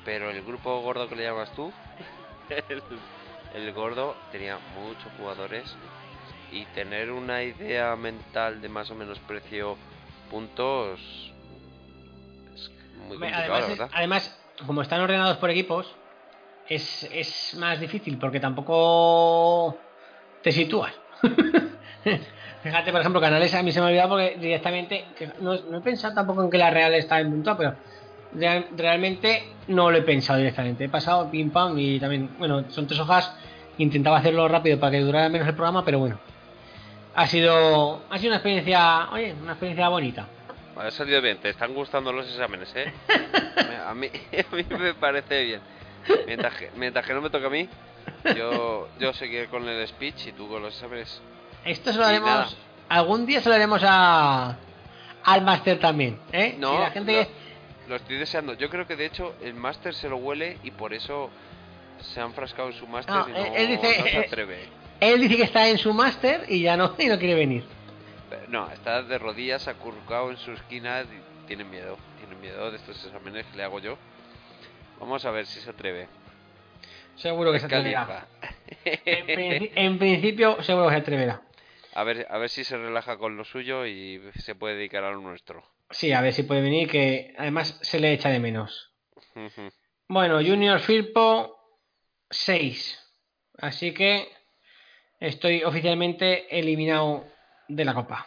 [0.06, 1.74] pero el grupo gordo que le llamas tú,
[2.70, 2.82] el,
[3.54, 5.78] el gordo tenía muchos jugadores
[6.52, 9.78] y tener una idea mental de más o menos precio
[10.30, 11.00] puntos
[12.56, 12.70] es
[13.08, 13.90] muy complicado, Además, la es- verdad.
[13.94, 15.94] además, como están ordenados por equipos,
[16.70, 19.93] es, es más difícil porque tampoco
[20.44, 20.94] te sitúas.
[22.64, 25.06] Fíjate, por ejemplo, Canales a mí se me ha olvidado porque directamente,
[25.42, 27.76] no, no he pensado tampoco en que la Real está en punto, pero
[28.34, 30.86] real- realmente no lo he pensado directamente.
[30.86, 33.34] He pasado pim pam y también, bueno, son tres hojas.
[33.78, 36.20] Intentaba hacerlo rápido para que durara menos el programa, pero bueno.
[37.16, 40.28] Ha sido, ha sido una experiencia, oye, una experiencia bonita.
[40.76, 42.92] Ha salido bien, te están gustando los exámenes, ¿eh?
[43.70, 44.08] Me- a, mí,
[44.52, 45.60] a mí me parece bien.
[46.26, 47.68] Mientras que, mientras que no me toca a mí,
[48.36, 51.22] yo, yo seguiré con el speech y tú con los exámenes.
[51.66, 52.30] Esto se lo haremos.
[52.30, 52.50] nada.
[52.90, 54.58] Algún día se lo haremos a.
[55.26, 56.56] Al máster también, ¿eh?
[56.60, 57.30] No, la gente.
[57.86, 58.54] lo, lo estoy deseando.
[58.56, 61.30] Yo creo que de hecho el máster se lo huele y por eso
[62.14, 64.68] se han frascado en su máster No, y no, él- dice- no se atreve.
[65.00, 67.64] Él dice que está en su máster y ya no, y no quiere venir.
[68.30, 71.98] Pero No, está de rodillas, acurrucado en su esquina y tiene miedo.
[72.20, 73.98] Tiene miedo de estos exámenes que le hago yo.
[75.00, 76.08] Vamos a ver si se atreve.
[77.16, 78.06] Seguro que se atreverá.
[78.06, 78.28] Califa.
[79.06, 81.42] En, princi- en principio, seguro que se atreverá.
[81.96, 85.12] A ver, a ver si se relaja con lo suyo y se puede dedicar a
[85.12, 85.64] lo nuestro.
[85.92, 88.92] Sí, a ver si puede venir, que además se le echa de menos.
[90.08, 91.56] Bueno, Junior Firpo
[92.32, 93.00] 6.
[93.60, 94.28] Así que
[95.20, 97.26] estoy oficialmente eliminado
[97.68, 98.26] de la copa.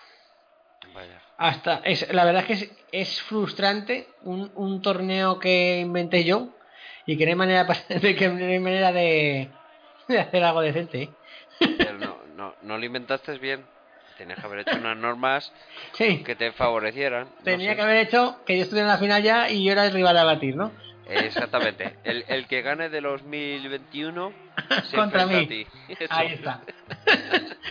[0.94, 1.20] Vaya.
[1.38, 6.55] Hasta es, la verdad es que es, es frustrante un, un torneo que inventé yo
[7.06, 9.48] y que no hay manera de que no hay manera de,
[10.08, 11.02] de hacer algo decente.
[11.02, 11.10] ¿eh?
[11.58, 13.64] Pero no, no, no lo inventaste bien.
[14.18, 15.52] Tenías que haber hecho unas normas
[15.92, 17.28] Sí, que te favorecieran.
[17.38, 17.76] no tenía sé.
[17.76, 20.16] que haber hecho que yo estuviera en la final ya y yo era el rival
[20.16, 20.72] a batir, ¿no?
[21.08, 21.96] Exactamente.
[22.04, 24.32] El, el que gane de los 1021
[24.90, 25.44] se Contra mí.
[25.44, 25.66] a ti.
[25.88, 26.06] Eso.
[26.10, 26.60] Ahí está.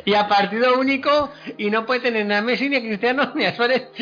[0.05, 3.45] y a partido único y no puede tener ni a Messi, ni a Cristiano, ni
[3.45, 3.89] a Suárez.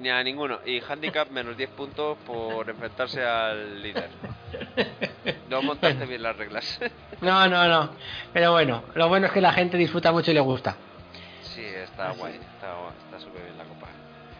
[0.00, 0.60] Ni a ninguno.
[0.64, 4.08] Y handicap menos 10 puntos por enfrentarse al líder.
[5.48, 6.80] No montaste bien las reglas.
[7.20, 7.90] no, no, no.
[8.32, 10.76] Pero bueno, lo bueno es que la gente disfruta mucho y le gusta.
[11.42, 12.34] Sí, está guay.
[12.34, 12.74] Está
[13.04, 13.86] está súper bien la copa.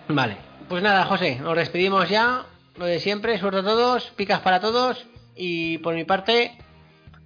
[0.08, 0.36] Vale,
[0.68, 2.44] pues nada, José, nos despedimos ya
[2.78, 6.56] lo de siempre, suerte a todos, picas para todos y por mi parte,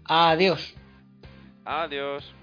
[0.05, 0.75] adiós.
[1.65, 2.35] Adiós.